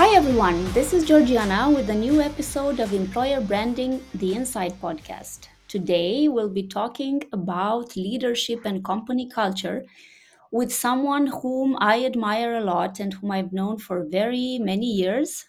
Hi 0.00 0.16
everyone, 0.16 0.64
this 0.72 0.94
is 0.94 1.04
Georgiana 1.04 1.68
with 1.68 1.90
a 1.90 1.94
new 1.94 2.22
episode 2.22 2.80
of 2.80 2.94
Employer 2.94 3.38
Branding 3.38 4.02
The 4.14 4.34
Inside 4.34 4.72
podcast. 4.80 5.48
Today 5.68 6.26
we'll 6.26 6.48
be 6.48 6.66
talking 6.66 7.22
about 7.34 7.94
leadership 7.96 8.64
and 8.64 8.82
company 8.82 9.28
culture 9.28 9.84
with 10.50 10.72
someone 10.72 11.26
whom 11.26 11.76
I 11.80 12.06
admire 12.06 12.54
a 12.54 12.64
lot 12.64 12.98
and 12.98 13.12
whom 13.12 13.30
I've 13.30 13.52
known 13.52 13.76
for 13.76 14.06
very 14.06 14.58
many 14.58 14.86
years. 14.86 15.44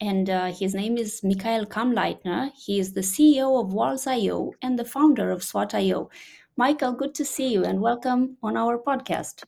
And 0.00 0.30
uh, 0.30 0.52
his 0.52 0.72
name 0.72 0.96
is 0.96 1.24
Michael 1.24 1.66
Kamleitner. 1.66 2.52
He 2.54 2.78
is 2.78 2.92
the 2.92 3.00
CEO 3.00 3.60
of 3.60 3.72
Walls.io 3.72 4.52
and 4.62 4.78
the 4.78 4.84
founder 4.84 5.32
of 5.32 5.42
Swat.io. 5.42 6.10
Michael, 6.56 6.92
good 6.92 7.12
to 7.16 7.24
see 7.24 7.52
you 7.52 7.64
and 7.64 7.80
welcome 7.80 8.36
on 8.40 8.56
our 8.56 8.78
podcast. 8.78 9.42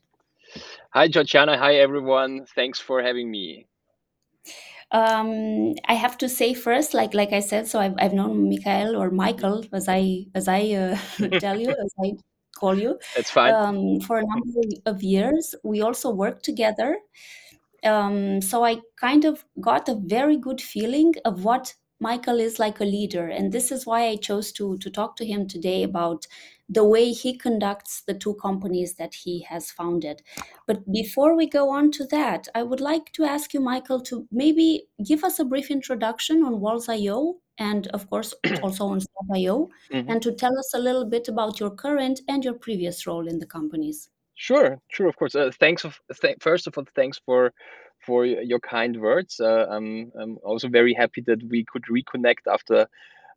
Hi, 0.89 1.07
Georgiana. 1.07 1.57
Hi, 1.57 1.75
everyone. 1.75 2.45
Thanks 2.53 2.81
for 2.81 3.01
having 3.01 3.31
me. 3.31 3.67
Um, 4.93 5.73
I 5.85 5.95
have 5.95 6.17
to 6.19 6.29
say 6.29 6.53
first, 6.53 6.93
like 6.93 7.13
like 7.15 7.33
I 7.33 7.39
said, 7.39 7.67
so 7.67 7.79
I've, 7.79 7.95
I've 7.97 8.13
known 8.13 8.49
Michael 8.49 8.95
or 8.95 9.09
Michael, 9.09 9.65
as 9.73 9.87
I 9.89 10.25
as 10.35 10.47
I 10.47 10.61
uh, 11.21 11.39
tell 11.39 11.59
you, 11.59 11.71
as 11.71 11.93
I 12.03 12.13
call 12.59 12.77
you, 12.77 12.99
That's 13.15 13.31
fine. 13.31 13.53
um, 13.53 13.99
for 14.01 14.19
a 14.19 14.25
number 14.25 14.61
of 14.85 15.01
years. 15.01 15.55
We 15.63 15.81
also 15.81 16.11
worked 16.11 16.45
together, 16.45 16.99
um, 17.83 18.41
so 18.41 18.63
I 18.63 18.81
kind 18.97 19.25
of 19.25 19.43
got 19.59 19.89
a 19.89 19.95
very 19.95 20.37
good 20.37 20.61
feeling 20.61 21.15
of 21.25 21.43
what 21.43 21.73
Michael 21.99 22.39
is 22.39 22.59
like 22.59 22.79
a 22.79 22.85
leader, 22.85 23.27
and 23.27 23.51
this 23.51 23.71
is 23.71 23.87
why 23.87 24.07
I 24.07 24.15
chose 24.17 24.51
to 24.53 24.77
to 24.77 24.89
talk 24.91 25.15
to 25.17 25.25
him 25.25 25.47
today 25.47 25.81
about 25.83 26.27
the 26.73 26.83
way 26.83 27.11
he 27.11 27.37
conducts 27.37 28.01
the 28.07 28.13
two 28.13 28.33
companies 28.35 28.95
that 28.95 29.13
he 29.13 29.41
has 29.41 29.71
founded. 29.71 30.21
But 30.67 30.79
before 30.91 31.35
we 31.35 31.47
go 31.47 31.69
on 31.69 31.91
to 31.91 32.05
that, 32.07 32.47
I 32.55 32.63
would 32.63 32.81
like 32.81 33.11
to 33.13 33.23
ask 33.23 33.53
you, 33.53 33.59
Michael, 33.59 34.01
to 34.01 34.27
maybe 34.31 34.87
give 35.05 35.23
us 35.23 35.39
a 35.39 35.45
brief 35.45 35.69
introduction 35.69 36.43
on 36.43 36.59
Walls.io 36.59 37.35
and, 37.59 37.87
of 37.87 38.09
course, 38.09 38.33
also 38.63 38.85
on 38.87 38.99
Swat.io, 39.01 39.69
Mhm. 39.91 40.09
and 40.09 40.21
to 40.21 40.31
tell 40.31 40.57
us 40.57 40.73
a 40.73 40.79
little 40.79 41.05
bit 41.05 41.27
about 41.27 41.59
your 41.59 41.69
current 41.69 42.21
and 42.27 42.43
your 42.43 42.55
previous 42.55 43.05
role 43.07 43.27
in 43.27 43.39
the 43.39 43.45
companies. 43.45 44.09
Sure, 44.35 44.79
sure, 44.89 45.07
of 45.07 45.15
course. 45.15 45.35
Uh, 45.35 45.51
thanks 45.59 45.85
of 45.85 45.99
th- 46.21 46.37
first 46.41 46.67
of 46.67 46.77
all, 46.77 46.85
thanks 46.95 47.19
for 47.25 47.53
for 48.05 48.25
your 48.25 48.59
kind 48.59 48.99
words. 48.99 49.39
Uh, 49.39 49.67
I'm 49.69 50.11
I'm 50.19 50.37
also 50.43 50.67
very 50.67 50.93
happy 50.93 51.21
that 51.27 51.41
we 51.49 51.63
could 51.71 51.83
reconnect 51.97 52.47
after 52.51 52.87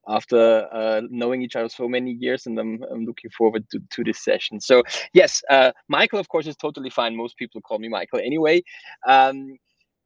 after 0.08 0.68
uh, 0.72 1.02
knowing 1.10 1.42
each 1.42 1.56
other 1.56 1.68
so 1.68 1.88
many 1.88 2.12
years, 2.12 2.46
and 2.46 2.58
I'm, 2.58 2.82
I'm 2.90 3.04
looking 3.04 3.30
forward 3.30 3.68
to, 3.70 3.80
to 3.90 4.04
this 4.04 4.22
session. 4.22 4.60
So 4.60 4.82
yes, 5.12 5.42
uh, 5.50 5.72
Michael, 5.88 6.18
of 6.20 6.28
course, 6.28 6.46
is 6.46 6.56
totally 6.56 6.90
fine. 6.90 7.16
Most 7.16 7.36
people 7.36 7.60
call 7.60 7.78
me 7.78 7.88
Michael 7.88 8.20
anyway. 8.20 8.62
Um, 9.06 9.56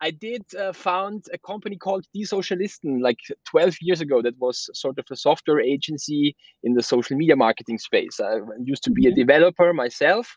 I 0.02 0.10
did 0.10 0.42
uh, 0.58 0.72
found 0.72 1.26
a 1.32 1.38
company 1.38 1.76
called 1.76 2.06
Die 2.14 2.24
Sozialisten 2.24 3.00
like 3.00 3.18
12 3.50 3.76
years 3.82 4.00
ago. 4.00 4.22
That 4.22 4.38
was 4.38 4.70
sort 4.72 4.98
of 4.98 5.04
a 5.10 5.16
software 5.16 5.60
agency 5.60 6.34
in 6.62 6.74
the 6.74 6.82
social 6.82 7.16
media 7.16 7.36
marketing 7.36 7.78
space. 7.78 8.18
I 8.18 8.36
used 8.64 8.82
to 8.84 8.90
be 8.90 9.06
a 9.08 9.12
Mhm. 9.12 9.16
developer 9.16 9.72
myself, 9.74 10.36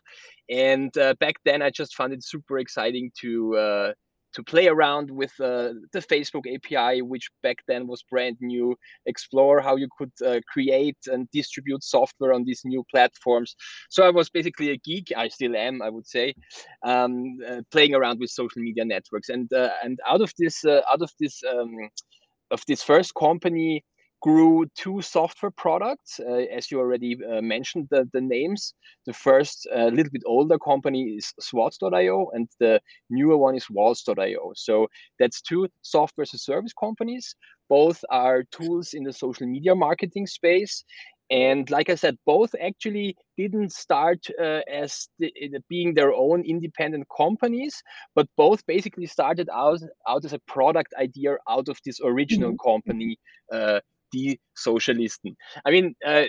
and 0.50 0.96
uh, 0.98 1.14
back 1.18 1.36
then 1.44 1.62
I 1.62 1.70
just 1.70 1.94
found 1.94 2.12
it 2.12 2.22
super 2.22 2.58
exciting 2.58 3.10
to 3.22 3.56
uh, 3.56 3.92
to 4.34 4.42
play 4.42 4.68
around 4.68 5.10
with 5.10 5.32
uh, 5.40 5.72
the 5.92 6.00
Facebook 6.00 6.44
API, 6.52 7.02
which 7.02 7.30
back 7.42 7.58
then 7.66 7.86
was 7.86 8.02
brand 8.10 8.36
new. 8.40 8.76
Explore 9.06 9.60
how 9.60 9.76
you 9.76 9.88
could 9.96 10.12
uh, 10.24 10.40
create 10.52 10.98
and 11.06 11.28
distribute 11.30 11.82
software 11.82 12.32
on 12.32 12.44
these 12.44 12.62
new 12.64 12.84
platforms. 12.90 13.54
So 13.90 14.04
I 14.04 14.10
was 14.10 14.28
basically 14.30 14.70
a 14.70 14.76
geek. 14.78 15.12
I 15.16 15.28
still 15.28 15.56
am, 15.56 15.82
I 15.82 15.90
would 15.90 16.06
say, 16.06 16.34
um, 16.84 17.38
uh, 17.48 17.62
playing 17.70 17.94
around 17.94 18.18
with 18.20 18.30
social 18.30 18.62
media 18.62 18.84
networks. 18.84 19.28
And 19.28 19.52
uh, 19.52 19.70
and 19.82 19.98
out 20.06 20.20
of 20.20 20.32
this 20.38 20.64
uh, 20.64 20.82
out 20.90 21.02
of 21.02 21.10
this 21.20 21.42
um, 21.44 21.74
of 22.50 22.62
this 22.66 22.82
first 22.82 23.14
company 23.14 23.84
grew 24.24 24.64
two 24.74 25.02
software 25.02 25.50
products, 25.50 26.18
uh, 26.18 26.46
as 26.56 26.70
you 26.70 26.78
already 26.78 27.14
uh, 27.30 27.42
mentioned 27.42 27.86
the, 27.90 28.08
the 28.14 28.20
names. 28.22 28.72
The 29.04 29.12
first, 29.12 29.66
a 29.66 29.82
uh, 29.82 29.90
little 29.90 30.10
bit 30.10 30.22
older 30.24 30.58
company 30.58 31.02
is 31.18 31.34
Swat.io, 31.40 32.30
and 32.32 32.48
the 32.58 32.80
newer 33.10 33.36
one 33.36 33.54
is 33.54 33.68
Walls.io. 33.68 34.52
So 34.56 34.88
that's 35.18 35.42
two 35.42 35.68
software 35.82 36.22
as 36.22 36.32
a 36.32 36.38
service 36.38 36.72
companies. 36.72 37.36
Both 37.68 38.02
are 38.10 38.44
tools 38.50 38.94
in 38.94 39.04
the 39.04 39.12
social 39.12 39.46
media 39.46 39.74
marketing 39.74 40.26
space. 40.26 40.84
And 41.30 41.70
like 41.70 41.90
I 41.90 41.94
said, 41.94 42.16
both 42.24 42.54
actually 42.62 43.16
didn't 43.36 43.72
start 43.72 44.26
uh, 44.40 44.60
as 44.70 45.08
the, 45.18 45.32
being 45.68 45.94
their 45.94 46.14
own 46.14 46.44
independent 46.44 47.06
companies, 47.14 47.82
but 48.14 48.26
both 48.38 48.64
basically 48.66 49.06
started 49.06 49.48
out, 49.52 49.80
out 50.08 50.24
as 50.24 50.32
a 50.32 50.38
product 50.46 50.94
idea 50.98 51.36
out 51.48 51.68
of 51.68 51.78
this 51.84 52.00
original 52.02 52.52
Mhm. 52.52 52.58
company, 52.64 53.18
Die 54.14 54.38
Sozialisten. 54.54 55.36
I 55.66 55.70
mean, 55.70 55.94
uh, 56.06 56.24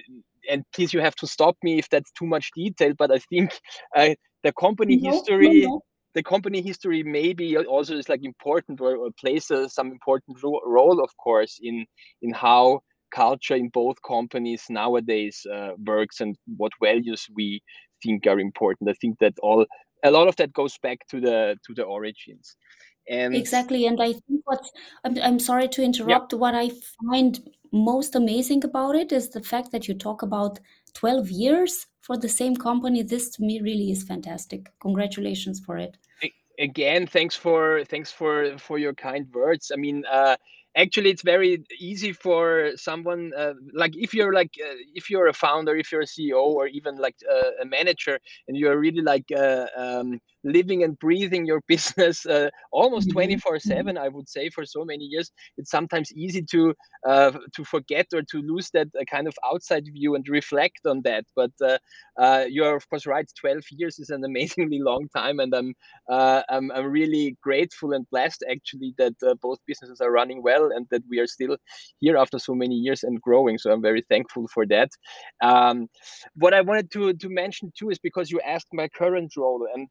and 0.49 0.63
please, 0.73 0.93
you 0.93 1.01
have 1.01 1.15
to 1.17 1.27
stop 1.27 1.57
me 1.63 1.79
if 1.79 1.89
that's 1.89 2.11
too 2.11 2.25
much 2.27 2.51
detail, 2.55 2.93
but 2.97 3.11
I 3.11 3.19
think 3.19 3.51
uh, 3.95 4.15
the 4.43 4.53
company 4.53 4.97
No, 4.97 5.25
no, 5.39 5.51
history 5.51 5.61
no. 5.61 5.81
the 6.15 6.23
company 6.23 6.61
history 6.61 7.03
maybe 7.03 7.57
also 7.57 7.95
is 7.97 8.09
like 8.09 8.23
important 8.23 8.81
or, 8.81 8.95
or 8.95 9.09
plays 9.19 9.51
uh, 9.51 9.67
some 9.67 9.91
important 9.91 10.41
ro- 10.43 10.61
role 10.65 11.03
of 11.03 11.11
course 11.17 11.59
in 11.61 11.85
in 12.21 12.31
how 12.33 12.81
culture 13.13 13.55
in 13.55 13.69
both 13.69 13.97
companies 14.07 14.63
nowadays 14.69 15.45
uh, 15.53 15.71
works 15.85 16.21
and 16.21 16.35
what 16.57 16.71
values 16.81 17.27
we 17.35 17.61
think 18.03 18.25
are 18.27 18.39
important 18.39 18.89
i 18.89 18.93
think 19.01 19.17
that 19.19 19.33
all 19.43 19.65
a 20.03 20.11
lot 20.11 20.27
of 20.27 20.35
that 20.37 20.53
goes 20.53 20.77
back 20.81 20.99
to 21.09 21.19
the 21.19 21.55
to 21.65 21.73
the 21.75 21.83
origins 21.83 22.55
and 23.09 23.33
Exactly, 23.35 23.85
and 23.87 24.01
I 24.01 24.13
think 24.13 24.41
what 24.45 24.65
I'm, 25.03 25.17
I'm 25.21 25.39
sorry 25.39 25.67
to 25.69 25.81
yeah 25.81 25.83
interrupt. 25.83 26.33
What 26.33 26.55
I 26.55 26.71
find 27.09 27.39
most 27.71 28.15
amazing 28.15 28.63
about 28.63 28.95
it 28.95 29.11
is 29.11 29.29
the 29.29 29.41
fact 29.41 29.71
that 29.71 29.87
you 29.87 29.93
talk 29.93 30.21
about 30.21 30.59
12 30.93 31.29
years 31.29 31.87
for 32.01 32.17
the 32.17 32.29
same 32.29 32.55
company. 32.55 33.03
This 33.03 33.29
to 33.31 33.43
me 33.43 33.61
really 33.61 33.91
is 33.91 34.03
fantastic. 34.03 34.71
Congratulations 34.79 35.59
for 35.59 35.77
it. 35.77 35.97
again 36.59 37.05
thanks 37.05 37.35
for 37.35 37.83
thanks 37.85 38.11
for 38.11 38.57
for 38.57 38.77
your 38.77 38.93
kind 38.93 39.27
words 39.33 39.71
i 39.73 39.77
mean 39.77 40.03
uh 40.09 40.35
actually 40.75 41.09
it's 41.09 41.21
very 41.21 41.63
easy 41.79 42.11
for 42.11 42.71
someone 42.75 43.31
uh, 43.37 43.53
like 43.73 43.95
if 43.95 44.13
you're 44.13 44.33
like 44.33 44.51
uh, 44.61 44.75
if 44.93 45.09
you're 45.09 45.27
a 45.27 45.33
founder 45.33 45.75
if 45.75 45.91
you're 45.91 46.01
a 46.01 46.05
ceo 46.05 46.43
or 46.43 46.67
even 46.67 46.95
like 46.97 47.15
uh, 47.31 47.51
a 47.61 47.65
manager 47.65 48.19
and 48.47 48.57
you're 48.57 48.77
really 48.77 49.01
like 49.01 49.25
uh, 49.35 49.67
um, 49.77 50.19
living 50.45 50.83
and 50.83 50.99
breathing 50.99 51.45
your 51.45 51.61
business 51.67 52.25
uh, 52.25 52.49
almost 52.71 53.09
Mhm, 53.09 53.11
24 53.11 53.59
mhm. 53.65 53.91
7 53.91 53.97
i 53.97 54.07
would 54.09 54.29
say 54.29 54.49
for 54.49 54.65
so 54.65 54.85
many 54.85 55.05
years 55.05 55.31
it's 55.57 55.71
sometimes 55.71 56.11
easy 56.13 56.43
to 56.43 56.73
uh, 57.07 57.31
to 57.55 57.63
forget 57.65 58.07
or 58.13 58.21
to 58.23 58.41
lose 58.41 58.69
that 58.71 58.87
uh, 58.99 59.03
kind 59.11 59.27
of 59.27 59.35
outside 59.51 59.83
view 59.93 60.15
and 60.15 60.27
reflect 60.29 60.81
on 60.85 61.01
that 61.03 61.25
but 61.35 61.51
uh, 61.63 61.77
uh, 62.19 62.45
you're 62.49 62.75
of 62.75 62.87
course 62.89 63.05
right 63.05 63.27
12 63.39 63.63
years 63.71 63.99
is 63.99 64.09
an 64.09 64.23
amazingly 64.31 64.79
long 64.79 65.07
time 65.15 65.39
and 65.39 65.53
i'm 65.55 65.73
uh, 66.09 66.41
I'm, 66.49 66.71
I'm 66.71 66.85
really 66.91 67.37
grateful 67.41 67.93
and 67.93 68.07
blessed 68.09 68.43
actually 68.49 68.93
that 68.97 69.13
uh, 69.25 69.35
both 69.41 69.59
businesses 69.67 70.01
are 70.01 70.11
running 70.11 70.41
well 70.43 70.69
and 70.73 70.87
that 70.91 71.03
we 71.09 71.19
are 71.19 71.27
still 71.27 71.57
here 71.99 72.17
after 72.17 72.39
so 72.39 72.53
many 72.55 72.75
years 72.75 73.03
and 73.03 73.21
growing. 73.21 73.57
So 73.57 73.71
I'm 73.71 73.81
very 73.81 74.01
thankful 74.01 74.47
for 74.53 74.65
that. 74.67 74.89
Um, 75.41 75.87
what 76.35 76.53
I 76.53 76.61
wanted 76.61 76.91
to 76.93 77.13
to 77.13 77.29
mention 77.29 77.71
too 77.77 77.89
is 77.89 77.99
because 77.99 78.31
you 78.31 78.39
asked 78.41 78.69
my 78.73 78.87
current 78.89 79.33
role 79.37 79.67
and. 79.73 79.87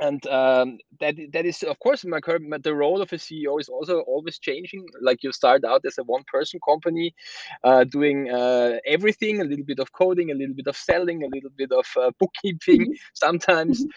Uh, 0.00 0.06
and 0.06 0.26
um, 0.26 0.78
that 1.00 1.14
that 1.32 1.44
is 1.46 1.62
of 1.62 1.78
course 1.78 2.04
my 2.04 2.20
current 2.20 2.62
the 2.62 2.74
role 2.74 3.00
of 3.02 3.12
a 3.12 3.16
ceo 3.16 3.60
is 3.60 3.68
also 3.68 4.00
always 4.00 4.38
changing. 4.38 4.86
Like 5.00 5.22
you 5.22 5.32
start 5.32 5.64
out 5.64 5.82
as 5.86 5.98
a 5.98 6.04
one 6.04 6.24
person 6.26 6.60
company 6.66 7.14
uh, 7.64 7.84
doing 7.84 8.30
uh, 8.30 8.78
everything 8.86 9.40
a 9.40 9.44
little 9.44 9.64
bit 9.64 9.78
of 9.80 9.92
coding 9.92 10.30
a 10.30 10.34
little 10.34 10.54
bit 10.54 10.66
of 10.66 10.76
selling 10.76 11.22
a 11.24 11.28
little 11.28 11.50
bit 11.56 11.72
of 11.72 11.86
uh, 12.00 12.10
bookkeeping 12.18 12.88
Mhm, 12.88 12.98
sometimes. 13.14 13.86
Mhm. 13.86 13.92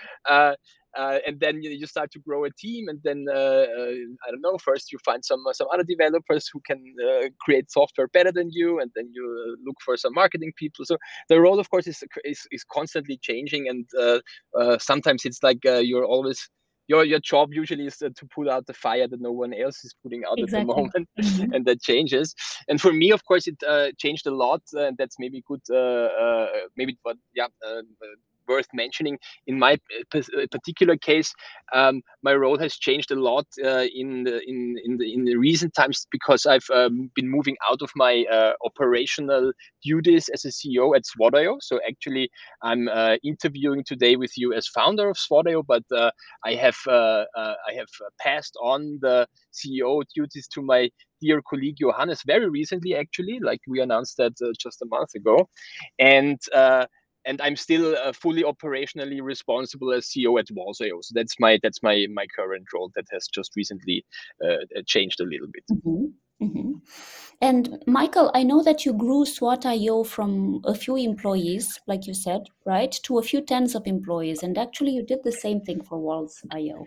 Uh, 0.97 1.01
uh, 1.01 1.19
and 1.25 1.39
then 1.39 1.61
you, 1.61 1.69
you 1.71 1.85
start 1.87 2.11
to 2.11 2.19
grow 2.19 2.45
a 2.45 2.51
team 2.51 2.87
and 2.87 2.99
then 3.03 3.25
uh, 3.29 3.33
uh, 3.79 3.93
i 4.25 4.31
don't 4.31 4.41
know 4.41 4.57
first 4.57 4.91
you 4.91 4.97
find 5.05 5.23
some 5.25 5.43
some 5.53 5.67
other 5.73 5.83
developers 5.83 6.49
who 6.51 6.59
can 6.65 6.79
uh, 7.07 7.27
create 7.39 7.69
software 7.71 8.07
better 8.07 8.31
than 8.31 8.49
you 8.51 8.79
and 8.79 8.91
then 8.95 9.09
you 9.13 9.23
uh, 9.47 9.55
look 9.65 9.75
for 9.83 9.97
some 9.97 10.13
marketing 10.13 10.51
people 10.57 10.85
so 10.85 10.97
the 11.29 11.39
role 11.39 11.59
of 11.59 11.69
course 11.69 11.87
is 11.87 12.03
is, 12.23 12.41
is 12.51 12.63
constantly 12.63 13.17
changing 13.21 13.67
and 13.67 13.85
uh, 13.99 14.19
uh, 14.59 14.77
sometimes 14.79 15.25
it's 15.25 15.43
like 15.43 15.59
uh, 15.65 15.77
you're 15.77 16.05
always 16.05 16.49
your 16.87 17.05
your 17.05 17.19
job 17.19 17.53
usually 17.53 17.85
is 17.85 18.01
uh, 18.01 18.09
to 18.15 18.25
put 18.35 18.47
out 18.49 18.65
the 18.65 18.73
fire 18.73 19.07
that 19.07 19.21
no 19.21 19.31
one 19.31 19.53
else 19.53 19.83
is 19.83 19.95
putting 20.03 20.23
out 20.29 20.41
at 20.43 20.53
the 20.53 20.61
Exactly. 20.61 20.73
moment 20.73 21.07
Mhm. 21.19 21.53
and 21.53 21.65
that 21.65 21.81
changes 21.81 22.35
and 22.67 22.81
for 22.81 22.93
me 22.93 23.11
of 23.11 23.23
course 23.25 23.47
it 23.47 23.55
uh, 23.67 23.89
changed 23.97 24.27
a 24.27 24.35
lot 24.35 24.61
uh, 24.75 24.85
and 24.87 24.97
that's 24.97 25.17
maybe 25.19 25.43
good 25.47 25.61
uh, 25.71 26.09
uh, 26.23 26.47
maybe 26.77 26.97
but 27.03 27.17
yeah 27.35 27.47
uh, 27.65 27.81
worth 28.49 28.67
mentioning. 28.73 29.17
In 29.47 29.59
my 29.59 29.77
particular 30.51 30.97
case, 30.97 31.31
um, 31.73 32.01
my 32.23 32.33
role 32.33 32.57
has 32.57 32.75
changed 32.75 33.11
a 33.11 33.15
lot 33.15 33.45
uh, 33.63 33.85
in 33.93 34.23
the 34.23 34.41
in 34.47 34.75
in 34.83 34.97
the, 34.97 35.13
in 35.13 35.23
the 35.25 35.35
recent 35.35 35.73
times 35.73 36.07
because 36.11 36.45
I've 36.45 36.69
um, 36.73 37.11
been 37.15 37.29
moving 37.29 37.55
out 37.69 37.81
of 37.81 37.91
my 37.95 38.25
uh, 38.31 38.53
operational 38.65 39.51
duties 39.83 40.29
as 40.29 40.45
a 40.45 40.49
CEO 40.49 40.95
at 40.95 41.05
Swat.io. 41.05 41.57
So 41.61 41.79
actually, 41.87 42.29
I'm 42.61 42.87
uh, 42.89 43.15
interviewing 43.23 43.83
today 43.85 44.15
with 44.15 44.33
you 44.37 44.53
as 44.53 44.67
founder 44.67 45.09
of 45.09 45.17
Swat.io, 45.17 45.63
but 45.63 45.83
uh, 45.95 46.11
I 46.45 46.55
have 46.55 46.77
uh, 46.87 47.25
uh, 47.37 47.55
I 47.69 47.73
have 47.75 47.89
passed 48.19 48.55
on 48.61 48.99
the 49.01 49.27
CEO 49.53 50.03
duties 50.15 50.47
to 50.53 50.61
my 50.61 50.89
dear 51.21 51.41
colleague 51.49 51.75
Johannes 51.77 52.21
very 52.25 52.49
recently, 52.49 52.95
actually, 52.95 53.39
like 53.41 53.59
we 53.67 53.81
announced 53.81 54.17
that 54.17 54.33
just 54.59 54.81
a 54.81 54.85
month 54.85 55.15
ago, 55.15 55.49
and 55.99 56.39
and 57.25 57.41
I'm 57.41 57.55
still 57.55 57.95
uh, 57.95 58.13
fully 58.13 58.43
operationally 58.43 59.21
responsible 59.21 59.93
as 59.93 60.07
CEO 60.07 60.39
at 60.39 60.47
Walls.io. 60.51 60.99
So 61.01 61.11
that's 61.13 61.39
my 61.39 61.59
that's 61.61 61.83
my 61.83 62.05
my 62.13 62.25
current 62.35 62.67
role 62.73 62.91
that 62.95 63.05
has 63.11 63.27
just 63.27 63.55
recently 63.55 64.05
uh, 64.43 64.81
changed 64.85 65.19
a 65.19 65.25
little 65.25 65.47
bit. 65.51 65.63
Mm-hmm. 65.71 66.05
Mm-hmm. 66.41 66.71
And 67.41 67.83
Michael, 67.85 68.31
I 68.33 68.43
know 68.43 68.63
that 68.63 68.85
you 68.85 68.93
grew 68.93 69.25
Swat.io 69.25 70.05
from 70.05 70.61
a 70.63 70.73
few 70.73 70.95
employees, 70.95 71.79
like 71.85 72.07
you 72.07 72.13
said, 72.13 72.47
right, 72.65 72.91
to 73.03 73.17
a 73.17 73.21
few 73.21 73.41
tens 73.41 73.75
of 73.75 73.85
employees, 73.85 74.41
and 74.43 74.57
actually 74.57 74.91
you 74.91 75.03
did 75.03 75.19
the 75.23 75.33
same 75.33 75.59
thing 75.61 75.83
for 75.83 75.99
Walls.io. 75.99 76.85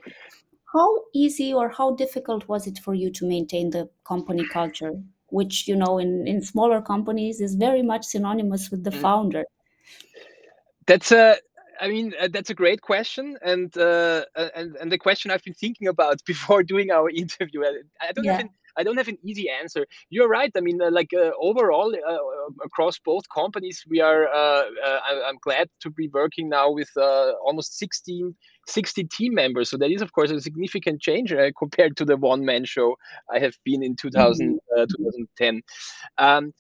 How 0.73 1.01
easy 1.15 1.53
or 1.53 1.69
how 1.69 1.95
difficult 1.95 2.49
was 2.49 2.67
it 2.67 2.79
for 2.79 2.95
you 2.95 3.11
to 3.13 3.27
maintain 3.27 3.69
the 3.69 3.91
company 4.05 4.47
culture, 4.51 4.93
which 5.27 5.69
you 5.69 5.77
know 5.77 5.99
in 5.99 6.27
in 6.27 6.41
smaller 6.43 6.81
companies 6.81 7.43
is 7.43 7.55
very 7.55 7.83
much 7.83 8.05
synonymous 8.07 8.71
with 8.71 8.85
the 8.85 8.91
mm-hmm. 8.91 9.03
founder? 9.03 9.45
That's 10.87 11.13
a 11.13 11.37
I 11.81 11.89
mean, 11.89 12.15
uh, 12.21 12.29
that's 12.31 12.51
a 12.51 12.55
great 12.55 12.81
question, 12.81 13.37
and 13.43 13.77
uh, 13.77 14.25
and 14.37 14.77
and 14.77 14.93
the 14.93 14.99
question 14.99 15.31
I've 15.31 15.43
been 15.43 15.55
thinking 15.55 15.89
about 15.89 16.25
before 16.27 16.63
doing 16.63 16.91
our 16.91 17.11
interview. 17.11 17.63
I 18.01 18.13
don't 18.13 18.25
yeah. 18.25 18.33
have 18.33 18.41
an, 18.43 18.51
I 18.77 18.85
don't 18.85 18.97
have 18.97 19.09
an 19.09 19.19
easy 19.23 19.51
answer. 19.51 19.87
You're 20.09 20.29
right. 20.29 20.51
I 20.57 20.61
mean, 20.61 20.81
uh, 20.81 20.91
like 20.91 21.11
uh, 21.13 21.33
overall 21.41 21.93
uh, 21.95 22.65
across 22.65 22.99
both 22.99 23.25
companies, 23.35 23.85
we 23.89 24.01
are. 24.01 24.29
Uh, 24.29 24.65
I, 24.85 25.29
am 25.29 25.39
glad 25.43 25.69
to 25.81 25.91
be 25.91 26.09
working 26.09 26.49
now 26.49 26.71
with 26.71 26.91
almost 26.97 27.79
16, 27.79 28.35
60 28.69 29.05
team 29.05 29.35
members. 29.35 29.69
So 29.71 29.77
that 29.79 29.91
is, 29.91 30.03
of 30.03 30.13
course, 30.13 30.31
a 30.31 30.41
significant 30.41 31.03
change 31.03 31.35
compared 31.59 31.97
to 31.97 32.05
the 32.05 32.17
one 32.17 32.45
man 32.45 32.65
show 32.65 32.97
I 33.29 33.41
have 33.41 33.57
been 33.65 33.83
in 33.83 33.97
2000, 33.97 34.61
mm-hmm. 34.77 34.85
2010. 34.85 35.63
Um, 36.19 36.55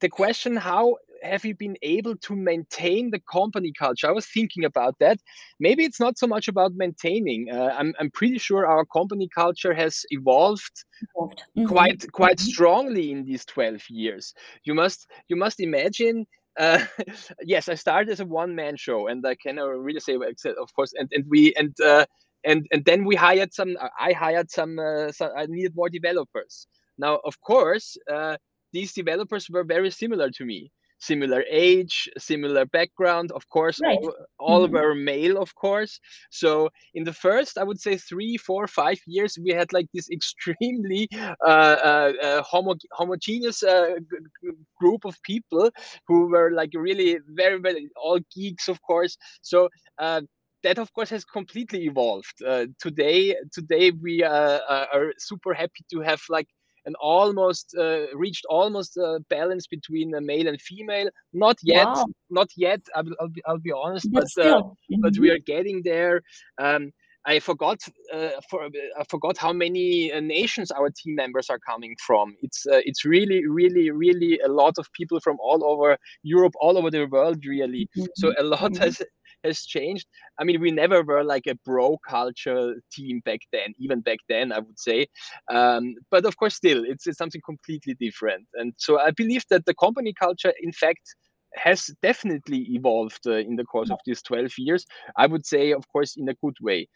the 0.00 0.08
question 0.08 0.56
how 0.56 0.96
have 1.22 1.44
you 1.44 1.54
been 1.54 1.76
able 1.82 2.16
to 2.16 2.36
maintain 2.36 3.10
the 3.10 3.20
company 3.20 3.72
culture? 3.72 4.08
I 4.08 4.12
was 4.12 4.26
thinking 4.26 4.64
about 4.64 4.98
that. 5.00 5.18
Maybe 5.60 5.84
it's 5.84 6.00
not 6.00 6.18
so 6.18 6.26
much 6.26 6.48
about 6.48 6.72
maintaining. 6.74 7.50
Uh, 7.50 7.74
I'm, 7.76 7.94
I'm 7.98 8.10
pretty 8.10 8.38
sure 8.38 8.66
our 8.66 8.84
company 8.84 9.28
culture 9.34 9.74
has 9.74 10.04
evolved, 10.10 10.84
evolved. 11.14 11.42
Mm-hmm. 11.56 11.66
quite 11.66 12.12
quite 12.12 12.38
mm-hmm. 12.38 12.50
strongly 12.50 13.12
in 13.12 13.24
these 13.24 13.44
12 13.44 13.82
years. 13.90 14.34
You 14.64 14.74
must 14.74 15.06
you 15.28 15.36
must 15.36 15.60
imagine 15.60 16.26
uh, 16.58 16.84
yes, 17.42 17.68
I 17.68 17.74
started 17.74 18.10
as 18.10 18.20
a 18.20 18.26
one-man 18.26 18.76
show, 18.76 19.06
and 19.06 19.24
I 19.26 19.36
can 19.36 19.56
really 19.56 20.00
say, 20.00 20.14
of 20.14 20.74
course, 20.74 20.92
and 20.98 21.08
and 21.12 21.24
we 21.28 21.54
and 21.54 21.74
uh, 21.80 22.04
and 22.44 22.66
and 22.72 22.84
then 22.84 23.04
we 23.04 23.14
hired 23.14 23.54
some. 23.54 23.76
I 23.98 24.12
hired 24.12 24.50
some. 24.50 24.78
Uh, 24.78 25.12
some 25.12 25.30
I 25.36 25.46
needed 25.46 25.74
more 25.76 25.88
developers. 25.88 26.66
Now, 26.98 27.20
of 27.24 27.40
course, 27.40 27.96
uh, 28.12 28.36
these 28.72 28.92
developers 28.92 29.48
were 29.48 29.64
very 29.64 29.90
similar 29.90 30.30
to 30.30 30.44
me 30.44 30.72
similar 30.98 31.44
age, 31.50 32.08
similar 32.18 32.64
background. 32.66 33.32
Of 33.32 33.48
course, 33.48 33.80
right. 33.82 33.98
all, 33.98 34.14
all 34.38 34.64
mm-hmm. 34.66 34.74
were 34.74 34.94
male, 34.94 35.38
of 35.38 35.54
course. 35.54 36.00
So 36.30 36.70
in 36.94 37.04
the 37.04 37.12
first, 37.12 37.58
I 37.58 37.64
would 37.64 37.80
say 37.80 37.96
three, 37.96 38.36
four, 38.36 38.66
five 38.66 38.98
years, 39.06 39.38
we 39.42 39.50
had 39.50 39.72
like 39.72 39.86
this 39.94 40.10
extremely 40.18 41.08
uh, 41.12 41.76
uh, 41.84 42.12
uh, 42.22 42.42
homo- 42.42 42.86
homogeneous 42.92 43.62
uh, 43.62 43.96
g- 43.98 44.50
group 44.78 45.04
of 45.04 45.20
people 45.22 45.70
who 46.06 46.28
were 46.28 46.50
like 46.52 46.70
really 46.74 47.18
very, 47.28 47.58
very 47.58 47.88
all 47.96 48.18
geeks, 48.34 48.68
of 48.68 48.80
course. 48.82 49.16
So 49.42 49.68
uh, 49.98 50.22
that 50.64 50.78
of 50.78 50.92
course 50.92 51.10
has 51.10 51.24
completely 51.24 51.84
evolved 51.84 52.42
uh, 52.44 52.66
today 52.80 53.36
today 53.52 53.92
we 53.92 54.24
uh, 54.24 54.58
are 54.92 55.12
super 55.16 55.54
happy 55.54 55.84
to 55.88 56.00
have 56.00 56.20
like 56.28 56.48
and 56.88 56.96
almost 57.16 57.76
uh, 57.78 58.06
reached 58.24 58.46
almost 58.48 58.96
a 58.96 59.20
balance 59.28 59.66
between 59.76 60.14
a 60.14 60.22
male 60.32 60.48
and 60.48 60.58
female. 60.70 61.08
Not 61.34 61.58
yet, 61.62 61.86
wow. 61.86 62.06
not 62.30 62.48
yet. 62.56 62.80
I'll, 62.96 63.04
I'll, 63.20 63.28
be, 63.36 63.42
I'll 63.46 63.66
be 63.70 63.74
honest, 63.84 64.06
but 64.10 64.24
but, 64.36 64.46
uh, 64.46 64.62
mm-hmm. 64.62 65.02
but 65.02 65.12
we 65.22 65.28
are 65.30 65.42
getting 65.54 65.82
there. 65.84 66.22
Um, 66.66 66.92
I 67.26 67.40
forgot 67.40 67.78
uh, 68.14 68.30
for, 68.48 68.58
I 69.00 69.04
forgot 69.10 69.36
how 69.36 69.52
many 69.52 70.10
uh, 70.10 70.20
nations 70.20 70.70
our 70.70 70.88
team 70.88 71.14
members 71.14 71.50
are 71.50 71.58
coming 71.58 71.94
from. 72.06 72.26
It's 72.40 72.60
uh, 72.66 72.80
it's 72.88 73.04
really 73.04 73.40
really 73.46 73.90
really 73.90 74.40
a 74.48 74.48
lot 74.48 74.74
of 74.78 74.86
people 74.98 75.20
from 75.20 75.36
all 75.48 75.60
over 75.72 75.98
Europe, 76.22 76.54
all 76.64 76.78
over 76.78 76.90
the 76.90 77.04
world, 77.04 77.44
really. 77.44 77.84
Mm-hmm. 77.98 78.06
So 78.16 78.32
a 78.38 78.44
lot 78.54 78.72
mm-hmm. 78.72 78.82
has 78.82 79.02
has 79.44 79.62
changed. 79.62 80.06
I 80.38 80.44
mean, 80.44 80.60
we 80.60 80.70
never 80.70 81.02
were 81.02 81.24
like 81.24 81.46
a 81.46 81.54
bro 81.64 81.98
culture 82.08 82.74
team 82.92 83.20
back 83.24 83.40
then, 83.52 83.74
even 83.78 84.00
back 84.00 84.18
then, 84.28 84.52
I 84.52 84.58
would 84.58 84.78
say. 84.78 85.06
Um, 85.50 85.94
but 86.10 86.24
of 86.24 86.36
course, 86.36 86.54
still, 86.54 86.84
it's, 86.84 87.06
it's 87.06 87.18
something 87.18 87.42
completely 87.44 87.94
different. 87.94 88.46
And 88.54 88.72
so 88.76 88.98
I 88.98 89.10
believe 89.10 89.44
that 89.50 89.64
the 89.66 89.74
company 89.74 90.12
culture, 90.12 90.52
in 90.60 90.72
fact, 90.72 91.14
has 91.54 91.90
definitely 92.02 92.66
evolved 92.70 93.26
uh, 93.26 93.32
in 93.32 93.56
the 93.56 93.64
course 93.64 93.90
of 93.90 93.98
these 94.04 94.22
12 94.22 94.52
years. 94.58 94.84
I 95.16 95.26
would 95.26 95.46
say, 95.46 95.72
of 95.72 95.88
course, 95.88 96.16
in 96.16 96.28
a 96.28 96.34
good 96.42 96.56
way. 96.60 96.88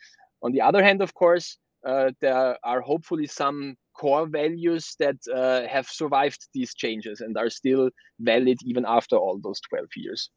On 0.42 0.52
the 0.52 0.60
other 0.60 0.82
hand, 0.82 1.00
of 1.02 1.14
course, 1.14 1.56
uh, 1.86 2.10
there 2.20 2.56
are 2.62 2.80
hopefully 2.80 3.26
some 3.26 3.76
core 3.94 4.26
values 4.26 4.94
that 4.98 5.16
uh, 5.34 5.66
have 5.66 5.86
survived 5.86 6.48
these 6.54 6.74
changes 6.74 7.20
and 7.20 7.36
are 7.36 7.50
still 7.50 7.90
valid 8.20 8.58
even 8.64 8.84
after 8.86 9.16
all 9.16 9.38
those 9.42 9.60
12 9.68 9.86
years. 9.96 10.30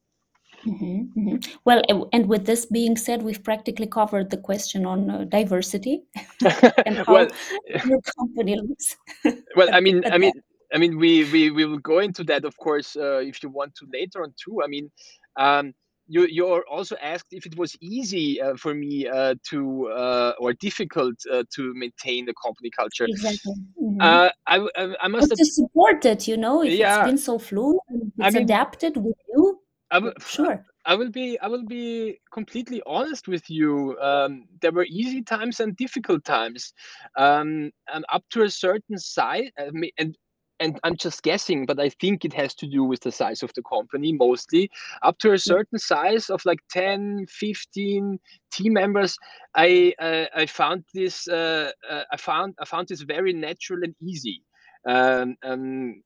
Mm-hmm, 0.66 1.20
mm-hmm. 1.20 1.58
Well, 1.64 1.82
and 2.12 2.28
with 2.28 2.46
this 2.46 2.66
being 2.66 2.98
said, 2.98 3.22
we've 3.22 3.44
practically 3.44 3.88
covered 3.88 4.30
the 4.30 4.38
question 4.38 4.86
on 4.86 5.10
uh, 5.10 5.24
diversity 5.26 6.04
and 6.86 6.98
how 6.98 7.14
well, 7.14 7.28
your 7.86 8.02
company 8.18 8.60
looks. 8.60 8.98
well, 9.56 9.70
I 9.74 9.80
mean, 9.80 10.04
I 10.12 10.18
mean, 10.18 10.34
I 10.74 10.78
mean, 10.78 10.98
we, 10.98 11.24
we 11.32 11.52
we 11.52 11.66
will 11.66 11.80
go 11.80 12.00
into 12.00 12.24
that, 12.26 12.46
of 12.46 12.58
course, 12.58 12.96
uh, 12.96 13.18
if 13.18 13.44
you 13.44 13.50
want 13.50 13.76
to 13.76 13.86
later 13.94 14.24
on 14.24 14.34
too. 14.44 14.62
I 14.64 14.68
mean, 14.68 14.92
um, 15.38 15.74
you 16.08 16.26
you 16.26 16.48
also 16.48 16.96
asked 17.02 17.28
if 17.32 17.46
it 17.46 17.56
was 17.58 17.76
easy 17.80 18.42
uh, 18.42 18.56
for 18.56 18.74
me 18.74 19.08
uh, 19.08 19.36
to 19.50 19.88
uh, 19.90 20.34
or 20.40 20.54
difficult 20.54 21.16
uh, 21.32 21.44
to 21.56 21.74
maintain 21.76 22.26
the 22.26 22.34
company 22.44 22.72
culture. 22.76 23.06
Exactly. 23.06 23.54
Mm-hmm. 23.82 24.02
Uh, 24.02 24.30
I, 24.48 24.68
I, 24.76 24.96
I 25.02 25.08
must 25.08 25.30
have, 25.30 25.38
to 25.38 25.46
support 25.46 26.06
it. 26.06 26.28
You 26.28 26.38
know, 26.38 26.64
if 26.64 26.74
yeah. 26.74 27.02
it's 27.02 27.08
been 27.08 27.18
so 27.20 27.38
fluid, 27.38 27.78
it's 27.90 28.12
I 28.20 28.30
mean, 28.32 28.44
adapted 28.44 28.98
with 28.98 29.18
you 29.30 29.60
I 29.92 30.00
will, 30.00 30.14
sure. 30.26 30.66
I 30.86 30.96
will 30.96 31.10
be 31.10 31.40
I 31.40 31.48
will 31.48 31.66
be 31.66 32.20
completely 32.32 32.82
honest 32.86 33.28
with 33.28 33.50
you. 33.50 33.98
Um, 34.00 34.46
there 34.62 34.72
were 34.72 34.86
easy 34.86 35.24
times 35.24 35.60
and 35.60 35.76
difficult 35.76 36.24
times, 36.24 36.74
um, 37.18 37.72
and 37.92 38.06
up 38.12 38.24
to 38.32 38.44
a 38.44 38.50
certain 38.50 38.98
size, 38.98 39.50
uh, 39.60 39.72
and 39.98 40.16
and 40.60 40.80
I'm 40.84 40.96
just 40.96 41.24
guessing, 41.24 41.66
but 41.66 41.80
I 41.80 41.90
think 41.90 42.24
it 42.24 42.34
has 42.34 42.56
to 42.56 42.68
do 42.68 42.84
with 42.84 43.02
the 43.02 43.12
size 43.12 43.44
of 43.44 43.52
the 43.56 43.64
company 43.64 44.14
mostly. 44.14 44.70
Up 45.04 45.18
to 45.20 45.34
a 45.34 45.38
certain 45.38 45.80
size 45.80 46.30
of 46.30 46.42
like 46.46 46.60
10, 46.72 47.26
15 47.28 48.20
team 48.52 48.74
members, 48.74 49.18
I 49.56 49.94
uh, 50.00 50.26
I 50.36 50.46
found 50.46 50.86
this 50.94 51.28
uh, 51.28 51.72
uh, 51.90 52.04
I 52.12 52.18
found 52.18 52.56
I 52.60 52.66
found 52.66 52.88
this 52.88 53.02
very 53.02 53.34
natural 53.34 53.80
and 53.84 53.96
easy. 54.02 54.44
Um, 54.88 55.36
um, 55.44 56.04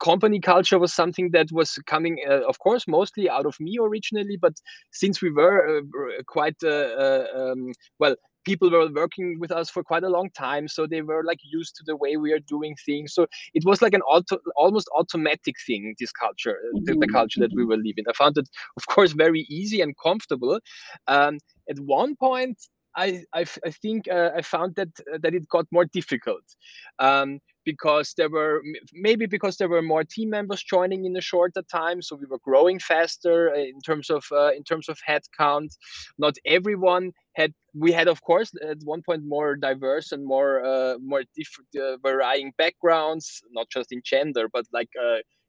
company 0.00 0.40
culture 0.40 0.78
was 0.78 0.94
something 0.94 1.30
that 1.32 1.50
was 1.52 1.78
coming, 1.86 2.18
uh, 2.28 2.42
of 2.48 2.58
course, 2.58 2.86
mostly 2.86 3.28
out 3.28 3.46
of 3.46 3.58
me 3.60 3.76
originally. 3.80 4.36
But 4.36 4.54
since 4.92 5.22
we 5.22 5.30
were 5.30 5.78
uh, 5.78 6.22
quite 6.26 6.56
uh, 6.62 6.68
uh, 6.68 7.26
um, 7.34 7.72
well, 7.98 8.14
people 8.44 8.70
were 8.70 8.88
working 8.92 9.38
with 9.40 9.50
us 9.50 9.68
for 9.68 9.82
quite 9.82 10.04
a 10.04 10.08
long 10.08 10.30
time, 10.30 10.68
so 10.68 10.86
they 10.86 11.02
were 11.02 11.24
like 11.24 11.40
used 11.42 11.74
to 11.76 11.82
the 11.84 11.96
way 11.96 12.16
we 12.16 12.32
are 12.32 12.38
doing 12.38 12.76
things. 12.86 13.12
So 13.12 13.26
it 13.54 13.64
was 13.64 13.82
like 13.82 13.92
an 13.92 14.02
auto, 14.02 14.38
almost 14.56 14.88
automatic 14.96 15.56
thing. 15.66 15.94
This 15.98 16.12
culture, 16.12 16.58
mm-hmm. 16.74 16.84
the, 16.84 16.92
the, 16.92 17.06
mm-hmm, 17.06 17.14
culture 17.14 17.40
that 17.40 17.54
we 17.54 17.64
were 17.64 17.76
living. 17.76 18.04
I 18.08 18.12
found 18.12 18.38
it, 18.38 18.48
of 18.76 18.86
course, 18.86 19.12
very 19.12 19.46
easy 19.50 19.80
and 19.80 19.94
comfortable. 20.02 20.60
Um, 21.08 21.38
at 21.68 21.78
one 21.80 22.14
point, 22.16 22.56
I, 22.96 23.24
I, 23.34 23.44
I 23.64 23.70
think 23.70 24.08
uh, 24.08 24.30
I 24.36 24.42
found 24.42 24.74
that 24.76 24.88
uh, 25.12 25.18
that 25.22 25.34
it 25.34 25.48
got 25.48 25.66
more 25.70 25.84
difficult 25.84 26.42
um, 26.98 27.40
because 27.64 28.14
there 28.16 28.30
were 28.30 28.62
maybe 28.92 29.26
because 29.26 29.56
there 29.56 29.68
were 29.68 29.82
more 29.82 30.04
team 30.04 30.30
members 30.30 30.62
joining 30.62 31.04
in 31.04 31.16
a 31.16 31.20
shorter 31.20 31.62
time, 31.62 32.00
so 32.00 32.16
we 32.16 32.26
were 32.26 32.40
growing 32.42 32.78
faster 32.78 33.50
uh, 33.54 33.58
in 33.58 33.80
terms 33.84 34.08
of 34.10 34.24
uh, 34.32 34.52
in 34.52 34.64
terms 34.64 34.88
of 34.88 34.98
headcount. 35.08 35.76
Not 36.18 36.36
everyone 36.46 37.12
had. 37.34 37.52
We 37.78 37.92
had, 37.92 38.08
of 38.08 38.22
course, 38.22 38.50
at 38.66 38.78
one 38.84 39.02
point 39.02 39.22
more 39.26 39.54
diverse 39.54 40.10
and 40.12 40.24
more 40.24 40.64
uh, 40.64 40.96
more 40.98 41.24
different, 41.36 42.00
varying 42.02 42.52
backgrounds, 42.56 43.42
not 43.50 43.68
just 43.70 43.92
in 43.92 44.00
gender, 44.02 44.48
but 44.50 44.64
like 44.72 44.88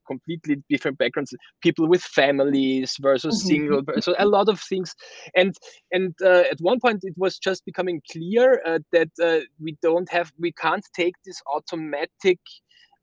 completely 0.08 0.58
different 0.70 0.98
backgrounds 0.98 1.34
people 1.62 1.88
with 1.88 2.02
families 2.02 2.96
versus 3.02 3.36
Mhm. 3.36 3.48
single 3.48 3.82
so 4.00 4.14
a 4.18 4.26
lot 4.26 4.50
of 4.50 4.60
things 4.62 4.94
and 5.36 5.54
and 5.92 6.14
uh, 6.24 6.44
at 6.52 6.60
one 6.60 6.80
point 6.80 7.00
it 7.04 7.14
was 7.18 7.38
just 7.38 7.66
becoming 7.66 8.02
clear 8.12 8.62
uh, 8.66 8.80
that 8.92 9.10
uh, 9.22 9.40
we 9.62 9.78
don't 9.82 10.10
have 10.12 10.32
we 10.40 10.52
can't 10.54 10.86
take 10.96 11.16
this 11.26 11.42
automatic 11.54 12.40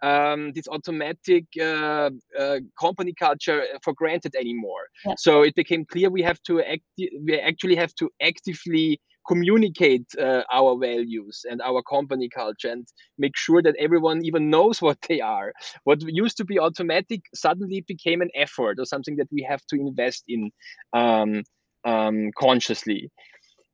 um, 0.02 0.52
this 0.54 0.68
automatic 0.68 1.44
uh, 1.60 2.10
uh, 2.38 2.58
company 2.78 3.14
culture 3.18 3.62
for 3.82 3.94
granted 3.94 4.34
anymore. 4.34 4.84
Yeah. 5.06 5.14
So 5.16 5.42
it 5.42 5.54
became 5.54 5.86
clear 5.86 6.10
we 6.10 6.22
have 6.22 6.42
to 6.42 6.60
act, 6.60 6.82
we 6.98 7.40
actually 7.40 7.76
have 7.76 7.94
to 7.94 8.10
actively 8.20 9.00
communicate 9.26 10.06
uh, 10.20 10.42
our 10.52 10.78
values 10.78 11.42
and 11.50 11.60
our 11.62 11.82
company 11.82 12.28
culture 12.28 12.68
and 12.70 12.86
make 13.18 13.36
sure 13.36 13.62
that 13.62 13.74
everyone 13.78 14.24
even 14.24 14.50
knows 14.50 14.80
what 14.86 14.98
they 15.08 15.20
are. 15.20 15.52
What 15.84 16.00
used 16.06 16.36
to 16.38 16.44
be 16.44 16.58
automatic 16.58 17.22
suddenly 17.34 17.84
became 17.86 18.20
an 18.22 18.30
effort 18.34 18.78
or 18.78 18.84
something 18.86 19.16
that 19.16 19.28
we 19.32 19.46
have 19.48 19.62
to 19.70 19.76
invest 19.76 20.24
in 20.28 20.50
um, 20.94 21.42
um, 21.84 22.30
consciously. 22.38 23.10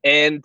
And 0.04 0.44